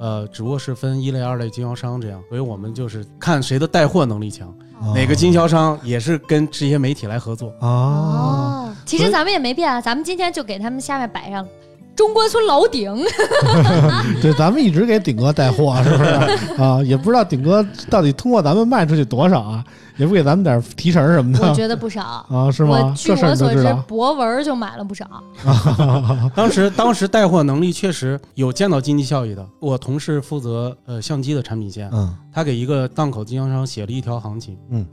[0.00, 4.48] 呃，只不过是分一类、二类经销商这样，所以我们就是看谁的带货能力强，
[4.80, 7.50] 啊哪个经销商也是跟这些媒体来合作。
[7.60, 7.68] 啊？
[7.68, 11.46] 哦，其实咱们也没变啊，咱们今天就给他们下面摆上
[11.94, 12.94] 中关村老顶，
[14.22, 16.10] 对，咱们一直给顶哥带货， 是不是
[16.60, 16.82] 啊？
[16.84, 19.64] 也不知道顶哥到底通过咱们卖出去多少啊？
[19.98, 21.46] 也不给咱们点提成什么的。
[21.46, 22.88] 我觉得不少啊，是吗？
[22.88, 25.06] 我据我所知，博文就买了不少。
[26.34, 29.46] 当时当时带货能力确实有见到经济效益的。
[29.60, 34.86] 我同事负责呃相机的产品线，嗯，他给一个档口经销商写了一条行情，嗯，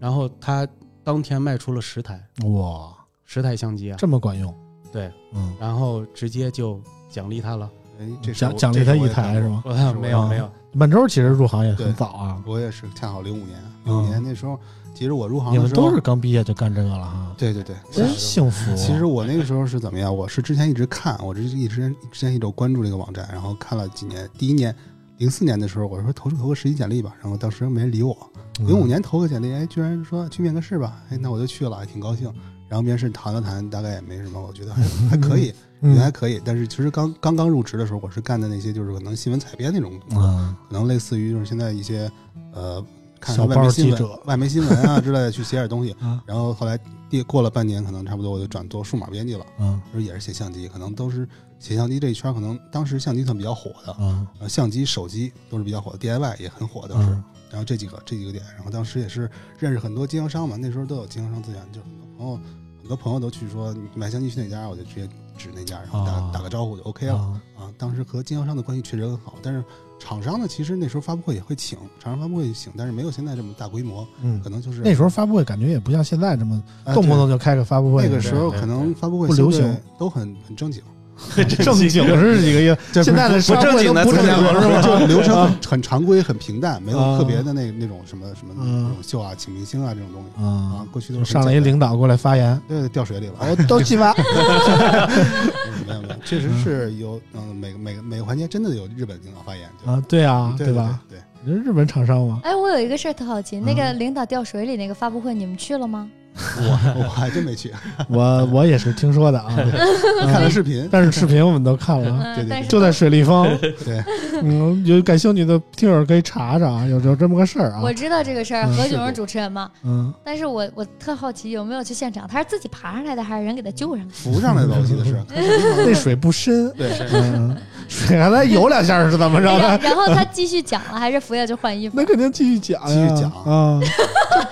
[0.00, 0.66] 然后他
[1.04, 2.88] 当天卖出了十台，哇，
[3.26, 4.52] 十台相机啊，这么管用。
[4.96, 6.80] 对，嗯，然后直接就
[7.10, 7.70] 奖励他了，
[8.00, 9.62] 哎，这奖奖励他一台是吗？
[10.00, 14.58] 没有没有，满洲其实入行也很早啊，我也是恰好零五年，零五年那时候，
[14.94, 18.74] 其实我入行的时候都是刚毕业就干这个了哈，对对对，真幸福。
[18.74, 20.16] 其实我那个时候是怎么样？
[20.16, 24.26] 我是之前一直看，我这一直之前一直关注这个网站，然后看了几年。
[24.38, 24.74] 第一年
[25.18, 28.16] 零四年的时候，我说投投个实习简历吧，然后当时没人理我。
[28.60, 32.32] 零五年投个简历，哎，居然说去面个试吧，哎，那我就去了，还挺高兴。
[32.68, 35.52] 然后面试谈了谈，大概也没什么，我觉得还还可以，
[35.82, 36.40] 也还可以。
[36.44, 42.10] 但是其实刚刚刚入职的时候，我是干的那些就是可能新闻采编那种，可能类似于就是现在一些
[42.52, 42.84] 呃，
[43.20, 45.94] 看外媒新闻、外媒新闻啊之类的去写点东西。
[46.26, 49.46] 然后后来第过了半年，可能差不多我就转做数码编辑了。
[49.58, 53.96] 嗯，就是也是写相机，可能都是写相机这一圈，可能当时相机算比较火的。
[54.00, 57.10] 嗯，相机、手机都是比较火的，DIY 也很火当时。
[57.48, 62.38] 然后这几个这几个点，然后当时也是认识很多经销商嘛，那时候都有经销商资源，就很多朋友。
[62.78, 67.16] 很多朋友都去说买相机去哪家，我就直接指那家，然后打打个招呼就 OK 了
[67.58, 67.68] 啊。
[67.76, 69.64] 当时和经销商的关系确实很好，但是
[69.98, 74.06] 厂商呢，其实那时候发布会也会请，厂商发布会请，但是没有现在这么大规模。
[74.22, 76.62] 嗯，可能就是那时候发布会感觉也不像现在这么
[76.94, 78.04] 动不动就开个发布会。
[78.04, 80.80] 那个时候可能发布会不流行，都很很正经。
[81.64, 84.82] 正经是几个月，现在的不正经的不正经是吧？
[84.82, 90.84] 就流程很很常规，很平淡，没有特别的那那种什么什么那种秀啊，请明星啊这种东西啊。
[90.92, 94.14] 过去都是上来一领导过来发言，对，掉水里了，都去吧。
[95.86, 101.00] 没有没有，确实是有嗯，每个每个每个环节真的有日本领导发言啊，对啊，对吧？
[101.08, 102.40] 对，日本厂商嘛。
[102.42, 106.10] 哎，我有一个事儿特好奇，那个领导掉水里那个发布会，你们去了吗？
[106.58, 107.72] 我我还真没去，
[108.08, 109.48] 我我也是听说的啊，
[110.30, 113.46] 看了视频，但是视频我们都看了，对对，就在水立方，
[113.84, 114.02] 对，
[114.42, 117.80] 嗯，有感兴趣的听友可以查查啊，有有这么个事儿啊。
[117.82, 124.12] 我知道这个事儿，何炅是主持人嘛，嗯，但是我我特好奇有没有去现场，他是自己爬上来的还是人给他救上来？
[124.12, 125.16] 浮上来的，我记得是，
[125.86, 127.56] 那水不深，对，嗯，
[127.88, 129.78] 水还在游两下是怎么着的？
[129.82, 131.94] 然后他继续讲了，还是服下去换衣服？
[131.96, 133.80] 那肯定继续讲，继续讲啊，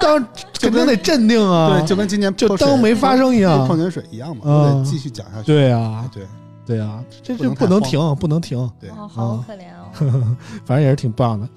[0.00, 0.24] 当
[0.60, 1.73] 肯定得镇定啊。
[1.80, 5.46] 对，就跟今年就当没发生一样，矿泉水一样嘛，我得继续讲下去。
[5.46, 6.26] 对啊，对
[6.66, 8.70] 对啊，这这不能停，不能停。
[8.80, 10.36] 对，好可怜哦。
[10.64, 11.48] 反正也是挺棒的。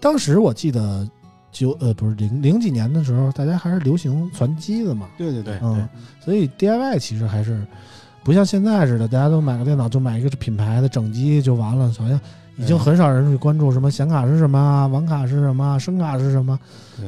[0.00, 1.08] 当时我记得
[1.50, 5.06] 九呃不是零零几年的时候，大家还是流行攒机的嘛。
[5.16, 5.88] 对对对，嗯，
[6.24, 7.66] 所以 DIY 其实还是
[8.22, 12.20] 不像现在似的，大家都买个电脑就买一个品牌的整机就完了，好像。
[12.56, 16.58] 已经很少人去关注什么显卡是什么啊，网卡是什么，声卡是什么，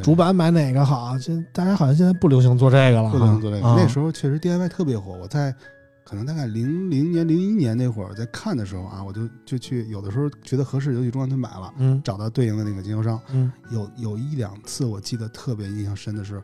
[0.03, 1.17] 主板买哪个好？
[1.19, 3.11] 现大家好像现在不流行做这个了。
[3.11, 3.63] 不流行做这个。
[3.75, 5.13] 那时候确实 DIY 特别火。
[5.13, 5.55] 我在
[6.05, 16.43] 可能大概零零年、零一年那会儿在看的时候啊，我就就去有的时候觉得合适就去中关村买了，嗯，找到对应的那个经销商，嗯，有有一两次我记得特别印象深的是，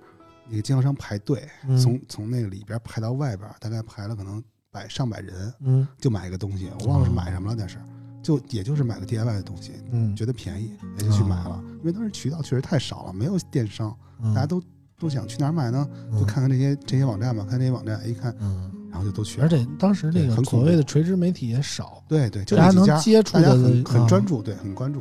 [0.49, 1.43] 那个经销商排队，
[1.81, 7.79] 从从那个里边排到外边，大概排了可能百上百人，嗯，就买一个东西，我忘了是买什么了，但是。
[8.23, 13.95] 就也就是买个 DIY 的东西，嗯，觉得便宜也就去买了，因为当时渠道确实太少了，没有电商，
[14.35, 14.63] 大家都
[14.99, 15.89] 都想去哪儿买呢？
[16.19, 19.41] 就看看这些这些网站吧，看这些网站，一看，嗯，然后就都去。
[19.41, 25.01] 而且当时那个所谓的垂直媒体也少，对对，大家能接触的很很专注，对，很关注，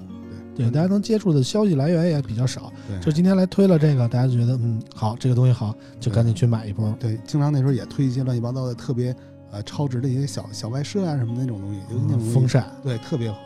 [0.56, 2.74] 对对，大家能接触的消息来源也比较少。
[3.00, 6.92] 就今天来推了这个，大家就觉得嗯好，这个东西好，就赶紧去买一波。
[7.00, 9.16] 对，经常那时候也推一些乱七八糟的特别。
[9.52, 13.38] 呃，超值的一些小小外设啊，什么那种东西，尤其那种风扇，对，特别好。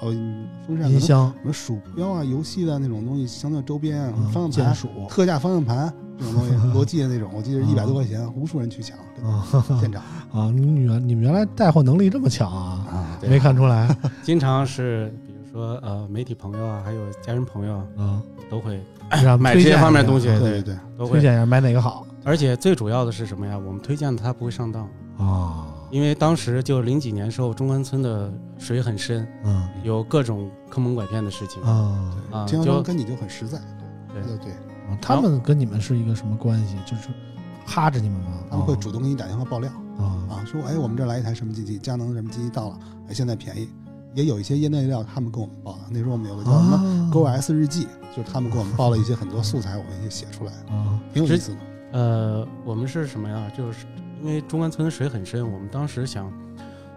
[0.68, 4.76] 风扇、音箱、什么鼠标啊、游戏的那种东西，相对周边啊，方向盘、
[5.10, 8.98] 特价方向盘这种东西， 罗技的那种，我记得一百多块钱，无数人去抢，
[9.82, 10.52] 现场啊！
[10.54, 12.86] 你原你们原来带货能力这么强啊？
[12.92, 13.96] 啊，没看出来。
[14.22, 18.80] 经常是，比如说呃，媒体朋友啊，还有家人朋友啊，都会
[19.40, 22.06] 买这些方面东西，对对对，都会推荐一下买哪个好。
[22.24, 23.58] 而且最主要的是什么呀？
[23.58, 24.88] 我们推荐的它不会上当
[25.18, 25.68] 啊。
[25.92, 33.60] 因为当时就零几年时候，中关村的水很深，嗯，有各种坑蒙拐骗的事情啊啊，经销商跟你就很实在，
[34.14, 34.54] 对对对，
[35.02, 36.76] 他们跟你们是一个什么关系？
[36.86, 37.10] 就是
[37.66, 38.32] 哈着你们吗？
[38.50, 43.70] 他们会主动给你打电话爆料啊啊，说哎，我们这来一台什么机器，佳能什么机器到了，哎，现在便宜，
[44.14, 45.80] 也有一些业内料，他们跟我们报的。
[45.92, 51.58] 那时候我们有个叫什么 Go S 日记，就是他们给我们报了一些很多素材，我们也写出来啊，挺有意思的。
[51.92, 53.52] 呃，我们是什么呀？
[53.56, 53.86] 就是。
[54.22, 56.32] 因为中关村的水很深，我们当时想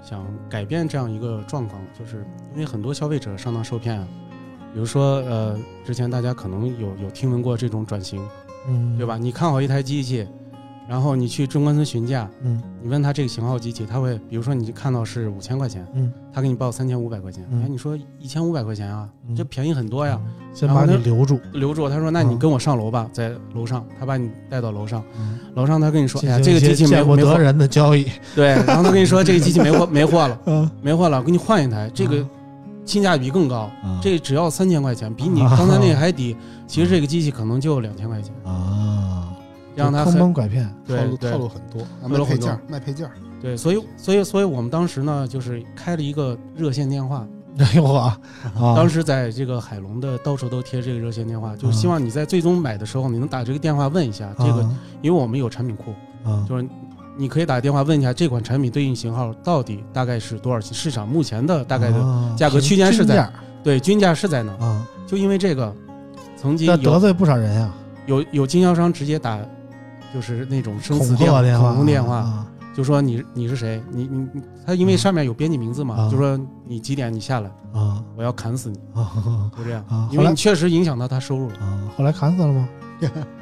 [0.02, 4.08] 想改变这样一个状况，就是因为很多消费者上当受骗啊。
[4.72, 8.22] 比如说，呃，之前大家可能有有听闻过这种转型，
[8.68, 9.16] 嗯，对吧？
[9.16, 10.28] 你看好一台机器，
[10.89, 12.62] 然后你去中关村询价，嗯。
[12.82, 17.62] 你问他这个型号机器，他会，比如说你看到是五千块钱，嗯，他给你报三千五百块钱，嗯。
[17.62, 19.36] 哎，你说一千五百块钱啊，嗯。
[19.36, 20.18] 这便宜很多呀，
[20.55, 21.89] 先把你留住，留住。
[21.91, 22.39] 他说，那你嗯。
[22.39, 25.39] 跟我上楼吧，在楼上，他把你带到楼上，嗯。
[25.55, 32.24] 楼上他跟你说，哎这个机器没货得，人的交易， 对，然后他跟你说这个机器没货 没货了，嗯，没货了，我给你换一台，这个
[32.86, 35.55] 性价比更高，啊这只要三千块钱，比你啊。
[35.59, 36.34] 刚才那个还低。
[36.68, 39.07] 其实这个机器可能就两千块钱，啊，
[39.78, 47.26] 让他坑蒙拐骗，套路套路很多，卖配件儿，卖配件儿，对，所以所以所以我们当时呢，就是开了一个热线电话，
[47.58, 48.20] 哎呦我啊，
[48.76, 54.62] 当时在这个海龙的到处都贴这个热线电话，就希望你在最终买的时候，你能打这个电话问一下这个，
[55.00, 55.92] 因为我们有产品库，
[56.24, 56.68] 啊就是
[57.16, 64.52] 你可以打电话问一下这款产品对应型号到底大概是多少钱，市场目前的大概的的价格区间是在啊对均价是在哪？
[64.60, 65.74] 啊，就因为这个，
[66.36, 67.72] 曾经得罪不少人呀，
[68.06, 69.36] 有有经销商直接打，
[70.14, 73.82] 就是那种生死电话，电话，啊就说你你是谁？
[73.90, 80.09] 你你你，他因为上面有编辑名字嘛，啊就说你几点你下来，啊我要砍死你，啊就这样，啊！
[80.12, 81.56] 因为你确实影响到他收入了。
[81.59, 82.68] 啊，后来砍死了吗？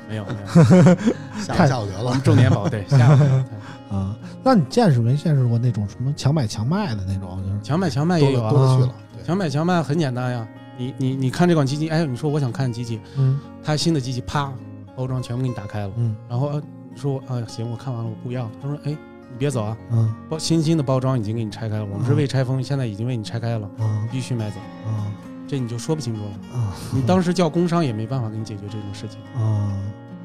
[0.09, 0.95] 没 有没有，
[1.43, 2.23] 下看下午得了 我们。
[2.23, 7.39] 重点保对下午啊，那你见识没见识过那种什么强买强卖的那种？
[7.47, 8.95] 就是强买强卖也有啊，多了去了，
[9.27, 10.47] 强买强卖很简单呀。
[10.79, 14.51] 你你你看这款机器，哎，你说我想看机器，嗯它新的机器啪
[14.97, 16.61] 包装全部给你打开了，嗯然后
[16.97, 18.51] 说啊行，我看完了，我不要。
[18.63, 24.57] 他说哎你别走啊，嗯包新新的包装已经给你拆开了，我们是未拆封，现在已经为你拆开了，啊必须买走。
[24.87, 25.13] 啊
[25.49, 26.59] 这你就说不清楚了。
[26.59, 26.75] 啊！
[26.93, 29.71] 你当时叫工商也没办法给你解决这种事情啊，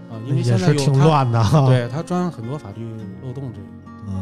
[0.10, 1.66] 啊，因为现在挺，乱的哈。
[1.70, 2.84] 对他钻很多法律
[3.24, 3.68] 漏洞，这个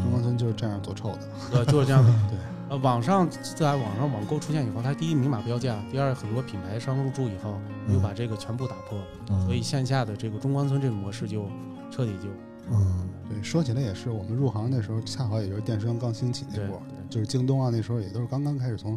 [0.02, 1.18] 中关嗯村就是这样做臭的。
[1.52, 2.12] 呃就是这样的。
[2.28, 2.38] 对，
[2.70, 7.94] 呃，网上在网上网购出现以后，它第一明码标价，第二很多品牌商入驻以后，嗯。
[7.94, 8.96] 又把这个全部打破，
[9.28, 9.44] 嗯。
[9.44, 11.48] 所以线下的这个中关村这个模式就
[11.90, 12.28] 彻底就
[12.70, 13.08] 嗯。
[13.28, 18.96] 对，说起来也是，我们入行那时候恰好也就是电商刚兴起那对波，就是京东啊，那时候也都是刚刚开始从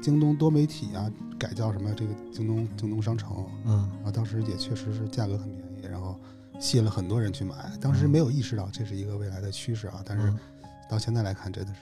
[0.00, 3.78] 京东多媒体啊改叫什么这个京东京东商城嗯。
[4.04, 6.14] 啊，当时也确实是价格很便宜，然后
[6.60, 7.56] 吸引了很多人去买。
[7.80, 10.38] 当时没有意识到这是一个未来的趋势啊，但是嗯。
[10.88, 11.80] 到现在来看，真的是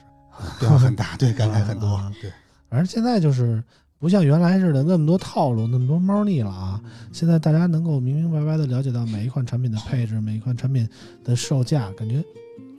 [0.59, 2.31] 变化 很大，对，感慨很多啊，对。
[2.69, 3.63] 反正现在就是
[3.99, 6.81] 不像原来似的那么多套路，那么多猫腻了啊。
[7.11, 10.87] 现在大家能够明明白白的了解到每一款产品的配置，每一款产品
[11.23, 12.23] 的售价，感觉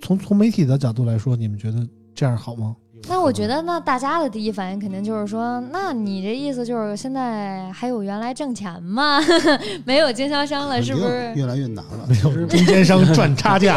[0.00, 2.74] 从从媒体的角度来说，你们觉得这样好吗？
[3.08, 9.20] 那我觉得，那大家的第一反应肯定就是说，那你这意思就是现在还有原来挣钱吗？
[9.84, 11.32] 没有经销商了，是不是？
[11.34, 12.06] 越来越难了？
[12.08, 13.76] 没有中间商赚差价。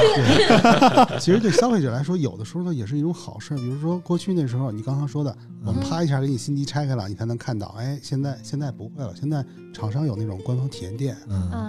[1.19, 3.57] 其实对消费者来说，有的时候呢也是一种好事儿。
[3.57, 7.75] 比如说过去那时候，你刚刚说的，我们嗯啪一下给你新机拆开了，你才能看到。
[7.77, 11.15] 哎，现在现在不会了，现在厂商有那种官方体验店，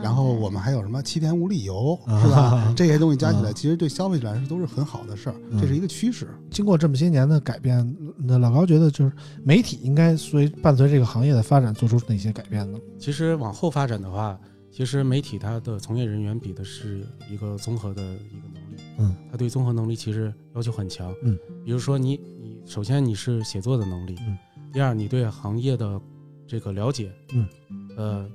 [0.02, 2.72] 然后我们还有什么七天无理由，啊是吧？
[2.76, 6.28] 这些东西加起啊来，其实对消费者来说都是很好的事儿，嗯这是一个趋势。
[6.50, 9.12] 经过这么些年的改变，那老高觉得就是
[9.44, 12.76] 媒体应该随伴随这个行业的发展做出哪些改变呢？
[12.98, 14.36] 其实往后发展的话，
[14.72, 24.36] 其实媒体它的从业人员比的是一个综合的一个能力，嗯，他对综合能力其实要求很强，嗯，比如说你你首先你是写作的能力，嗯，
[24.72, 26.00] 第二你对行业的
[26.48, 27.48] 这个了解，嗯，
[27.96, 28.28] 呃，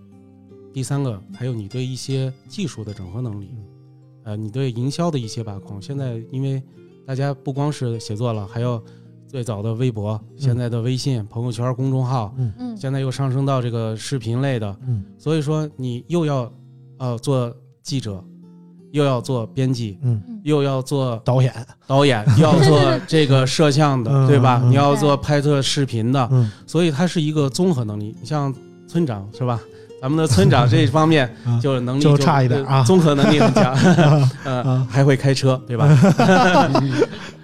[0.74, 3.66] 第三个还有你对一些技术的整合能力，嗯。
[4.24, 5.82] 呃，你对营销的一些把控。
[5.82, 6.62] 现在因为
[7.08, 8.80] 大家不光是写作了，还有
[9.32, 12.52] 最早的微博，现在的微信、朋友圈、公众号，嗯。
[12.60, 12.76] 嗯。
[12.78, 15.06] 现在又上升到这个视频类的，嗯。
[15.18, 16.52] 所以说你又要
[16.98, 17.50] 呃做
[17.82, 18.22] 记者，
[18.92, 21.54] 又要做编辑，嗯，又要做导演，
[21.88, 24.60] 导演， 又要做这个摄像的，嗯对吧？
[24.66, 24.70] 嗯。
[24.72, 26.52] 你要做拍摄视频的，嗯。
[26.68, 28.14] 所以它是一个综合能力。
[28.20, 28.54] 你像
[28.86, 29.58] 村长是吧？
[30.02, 32.84] 咱们的村长这一方面 啊就是能力就差一点啊。
[32.84, 33.74] 综合能力很强，
[34.44, 35.88] 呃啊，还会开车，对吧？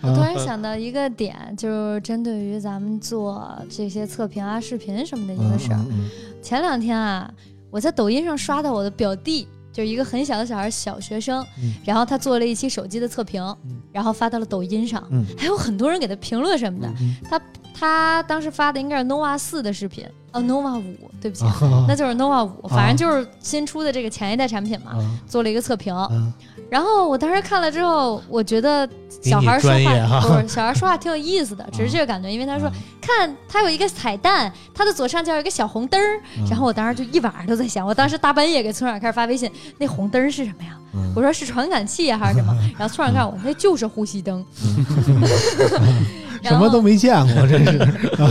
[0.09, 5.79] 我突啊然想到一个点，就是针对于咱们做这些测评啊、视频什么的一个事儿。
[5.89, 6.09] 嗯
[6.41, 7.29] 前两天啊，
[7.69, 11.73] 我在抖音上刷到我的表弟，就是一个很小的小孩，小学生，嗯。
[11.83, 13.81] 然后他做了一期手机的测评，嗯。
[13.91, 15.25] 然后发到了抖音上，嗯。
[15.37, 16.87] 还有很多人给他评论什么的。
[17.01, 17.15] 嗯
[17.79, 21.85] 他当时发的应该是 nova 四的视频，哦，nova 五，对不起，啊。
[21.87, 25.19] 那就是 nova 五，反正就是新出的这个前一代产品嘛，啊。
[25.27, 25.95] 做了一个测评。
[25.95, 26.09] 啊。
[26.69, 28.87] 然后我当时看了之后，我觉得
[29.21, 36.01] 小孩说话不是小孩说话挺有意思的， 只是这个感觉，因为他说看他有一个彩蛋，他的左上角有一个小红灯
[36.49, 40.71] 然后我当时就一晚上都在想，我当时大半夜给村长开始发微信，那红灯儿是什么呀？
[40.93, 42.53] 嗯我说是传感器呀还是什么？
[42.77, 44.43] 然后村长告诉我那就是呼吸灯。
[46.43, 47.77] 是什么都没见过， 真是。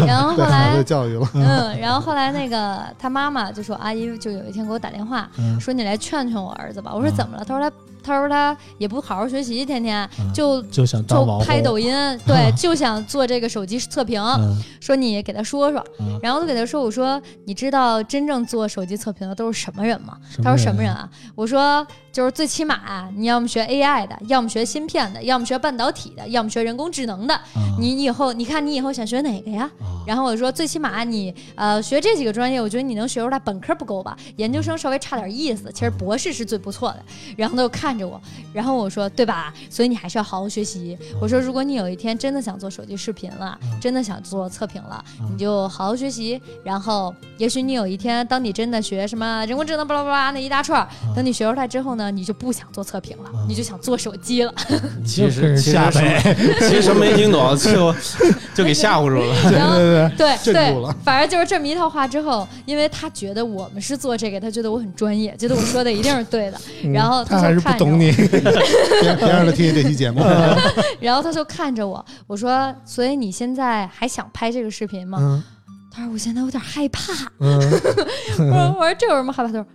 [0.07, 6.93] 然后后来 子教育了，嗯， 然后后来那个他妈妈就说，阿姨就有一天给我打电话，嗯说你来劝劝我儿子吧。
[6.95, 7.45] 我说嗯怎么了？
[7.45, 7.77] 他说他
[8.07, 11.93] 他说他也不好好学习，天天嗯就就想当就，拍抖音，
[12.27, 14.23] 对，就想做这个手机测评。
[14.23, 20.17] 嗯说你给他说说，嗯，然后就给他说，我说你知道真正做手机测评的都是什么人吗？
[20.45, 21.09] 他说什么人人啊？
[21.35, 27.35] 我说就是最起码啊你要么学 AI 的，要么学芯片的，要么学半导体的，要么学人工智能的。
[27.35, 27.43] 啊
[27.81, 29.69] 你你以后你看你以后想学哪个呀？
[29.81, 33.37] 啊然后我说，最起码你呃学这几个专业，我觉得你能学出来。
[33.41, 37.03] 本科不够吧，研究生稍微差点意思，其实博士是最不错的。
[37.37, 38.21] 然后他就看着我，
[38.53, 39.53] 然后我说，对吧？
[39.71, 40.97] 所以你还是要好好学习。
[41.21, 46.41] 我说，如果你有一天真的想做手机视频了，真的想做测评了，你就好好学习。
[46.65, 54.53] 然后，也许你有一天，当你真的学什么人工智能巴拉巴拉那一大串儿，等你学出来之后呢，你就不想做测评了，你就想做手机了。
[55.05, 57.95] 其实 其实什么，其实没听懂，就
[58.55, 59.51] 就给吓唬住了。
[59.51, 70.21] 然后对对对对镇住了，反正就是这么一套话之后，因为他觉得我们是做这个，他觉得我很专业，觉得我说的一定是对的，对，然后他还是不他就看着我懂你，别别让他听见这期节目。
[71.01, 75.43] 然后他就看着我，我说：“所以你现在还想拍这个视频吗？”嗯
[75.91, 77.13] 他说：“我现在有点害怕。
[77.41, 77.59] 嗯，
[78.39, 79.67] 我说：“我说这有什么害怕？”他说：“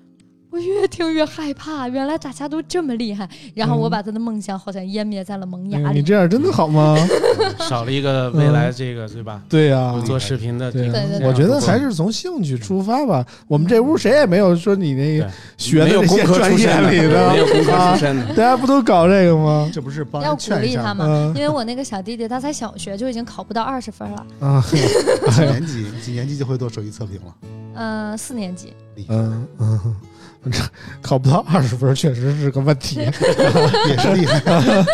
[0.51, 5.85] 我越听越害怕，原来大家都这么厉害。”然后我把他的梦想好像湮灭在了萌芽里。
[5.85, 6.95] 嗯你这样真的好吗？
[7.69, 9.41] 少了一个未来这个对吧？
[9.47, 13.25] 对呀，做视频的这个，对对对我觉得还是从兴趣出发吧。
[13.47, 18.25] 我们这屋谁也没有说你那个学的没有这些专业里的，没有工科啊出身的。
[18.29, 19.69] 大家不都搞这个吗？
[19.73, 20.41] 这不是帮要鼓？
[20.61, 27.33] 励他嘛，嗯因为我那个小弟弟他才小学就已经考不到二十分了，啊，几 年级几年级就会做手机测评了？
[27.75, 28.73] 嗯、四年级。
[29.07, 30.10] 嗯嗯，这
[31.01, 32.99] 考不到二十分确实是个问题。
[33.87, 34.41] 也是厉害。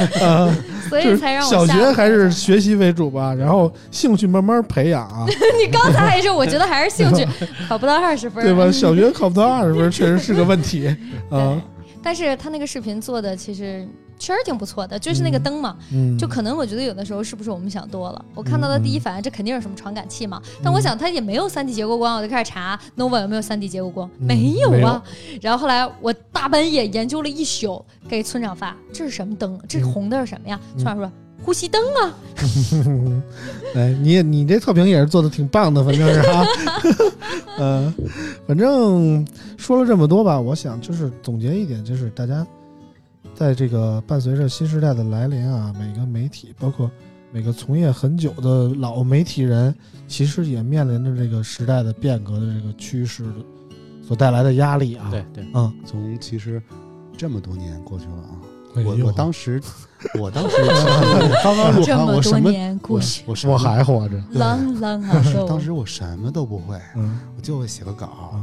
[0.90, 5.26] 所以才让我小学还是学习为主吧，然后兴趣慢慢培养啊，
[5.62, 7.28] 你刚才还说，我觉得还是兴趣，
[7.68, 8.72] 考不到二十分，对吧？
[8.72, 10.88] 小学考不到二十分确实是个问题
[11.30, 11.62] 啊。
[12.02, 13.86] 但是他那个视频做的其实
[14.20, 18.26] 确实挺不错的，就是那个灯嘛，嗯，就可能我觉得有的时候是不是我们想多了？
[18.34, 20.42] 我看到的第一反应，这肯定是什么传感器嘛。
[20.64, 25.02] 但我想它也没有三 D 结构光，我就开始查 nova 有没有三 D 结构光，嗯没有啊。
[25.42, 29.60] 然后后来我大半夜研究了一宿，给村长发，这是什么灯？
[29.68, 30.60] 这是红的是什么呀？
[30.76, 31.12] 村长说。
[31.44, 32.14] 呼吸灯啊，
[33.76, 36.46] 哎，你也你这测评也是做的挺棒的，反正是啊，
[37.58, 37.94] 呃，
[38.46, 39.26] 反正
[39.56, 42.46] 说了这么多吧，我想就是总结一点，就是大家
[43.38, 46.90] 在这个伴随着新时代的来临啊，每个媒体，包括
[47.32, 49.74] 每个从业很久的老媒体人，
[50.08, 53.24] 其实也面临着这个时代的变革的这个趋势
[54.02, 55.08] 所带来的压力啊。
[55.12, 56.60] 对，对，嗯，从其实
[57.16, 58.42] 这么多年过去了啊，
[58.84, 59.62] 我我当时
[60.20, 63.02] 我当时我刚刚入这行，么多 我什么年过我
[63.36, 68.34] 去，我还活着，对朗朗啊 当时我什么都不会，嗯，我就会写个稿，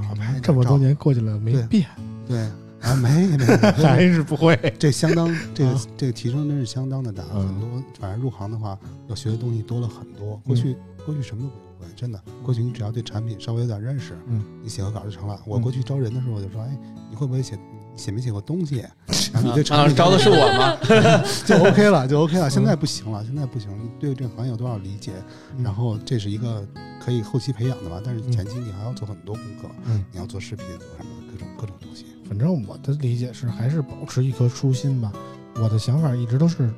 [0.40, 1.88] 这么多，年过去了没变，
[2.28, 2.48] 对
[2.84, 3.46] 啊，没没没，
[3.82, 4.56] 还是不会。
[4.78, 8.78] 这相当这个啊这个提升真是相当的大，嗯很多反正入行的话
[9.08, 10.36] 要学的东西多了很多。
[10.44, 15.40] 过去过去什么都不用会，真的，过去你只要对产品稍微有点认识，嗯，你写个稿就成了。
[15.46, 16.78] 我嗯过去招人的时候我就说，哎，
[17.10, 17.58] 你会不会写？
[17.96, 18.84] 写没写过东西？
[19.32, 20.76] 然 后你对产啊，品招的是我吗？
[21.46, 22.50] 就 OK 了，就 OK 了。
[22.50, 23.70] 现在不行了，现在不行。
[23.78, 25.12] 你对这个行业有多少理解？
[25.56, 26.66] 嗯然后这是一个
[27.00, 32.06] 可以后期培养的吧，但是前期你还要做很多功课，嗯你要做视频，做什么各种各种东西。
[32.28, 35.12] 反正我的理解是，还是保持一颗初心吧。
[35.56, 36.72] 我的想法一直都是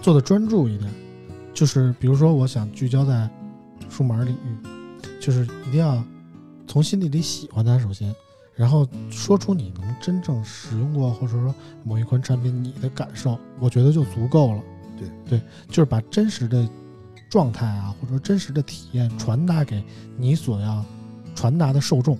[0.00, 0.90] 做的专注一点，
[1.54, 3.28] 就是比如说，我想聚焦在
[3.88, 4.68] 数码领域，
[5.20, 6.02] 就是一定要
[6.66, 8.14] 从心底里喜欢它，首先，
[8.54, 11.54] 然后说出你能真正使用过，或者说
[11.84, 14.62] 某一款产品你的感受，我觉得就足够了。
[14.98, 16.68] 对对，就是把真实的
[17.30, 19.82] 状态啊，或者说真实的体验传达给
[20.16, 20.84] 你所要
[21.34, 22.18] 传达的受众，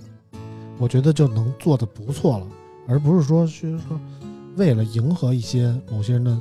[0.78, 2.46] 我觉得就能做的不错了。
[2.88, 4.00] 而不是说是说
[4.56, 6.36] 为了迎合一些某些人的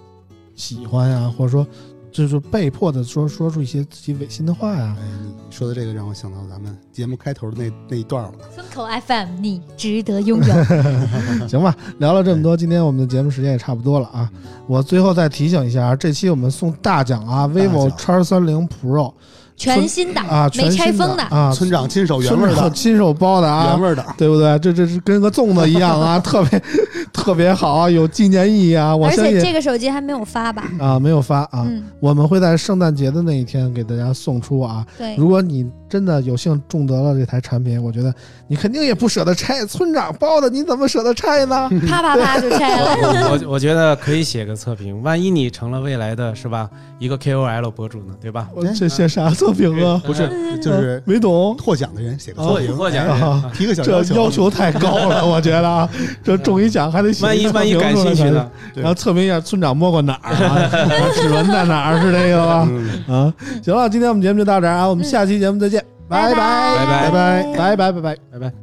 [0.56, 1.68] 喜欢呀，或者说
[2.12, 8.32] 就是被迫的说说出一些自己违心的话呀哎。，你说的这个让我想到咱们节目开头的那那一段了。
[8.56, 10.54] 村口 FM，你值得拥有。
[11.48, 14.32] 行吧，聊了这么多，今天我们的节目时间也差不多了啊。
[14.66, 19.14] 我最后再提醒一下，这期我们送大奖啊，vivo X 三零 Pro
[19.58, 24.06] 全新的，啊，没全新拆封的，啊，村长亲手原味的，亲手包的啊，原味的。
[24.18, 24.58] 对不对？
[24.60, 26.62] 这这是跟个粽子一样啊，特别
[27.12, 28.96] 特别好啊，有纪念意义啊。
[28.96, 30.64] 我而且这个手机还没有发吧？
[30.80, 34.86] 啊，没有发啊，嗯，我们会在圣诞节的那一天给大家送出啊。
[34.98, 38.14] 对，如果你真的有幸中得了这台产品，我觉得
[38.48, 41.70] 你肯定也不舍得拆，村长包的你怎么舍得拆呢？
[41.88, 42.96] 啪啪啪就拆了。
[43.30, 46.70] 我 我觉得可以写个测评，万一你成了未来的是吧
[47.00, 48.48] 一个 KOL 博主呢，对吧？
[48.54, 50.02] 我这写啥测评啊？
[50.06, 50.30] 不是，
[50.62, 51.56] 就是没懂。
[51.58, 55.90] 获奖的人写个获测评，获奖哎啊提个小这求，要求太高了， 我觉得啊，
[56.24, 58.50] 这中一奖还得写万一测万一感兴趣呢？
[58.76, 60.70] 然后测评一下村长摸过哪儿啊，
[61.16, 62.68] 指纹在哪儿是这个吧？
[62.70, 63.34] 嗯，啊，
[63.64, 65.77] 行了，今天我们节目就到这儿啊，我们下期节目再见，拜
[66.10, 68.18] 拜拜拜拜拜拜拜拜拜。
[68.32, 68.54] 拜拜。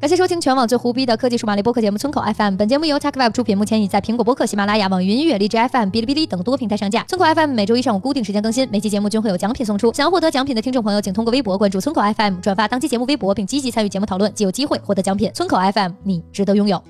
[0.00, 2.56] 感谢收听全网最胡逼的科技数码类播客节目村口 FM。
[2.56, 7.02] 本节目由 TechWeb 出品，目前已在苹果播客、喜马拉雅、网易云音乐、荔枝 FM、哔哩哔哩等多平台上架。
[7.04, 9.90] 村口 FM 每周一上午固定时间更新，每期节目均会有奖品送出。
[9.94, 15.30] 想要获得奖品的听众朋友，请通过微博关注村口 FM，转发当期节目微博，并积极参与节目讨论，即有机会获得奖品。
[15.32, 16.82] 村口 FM，你值得拥有。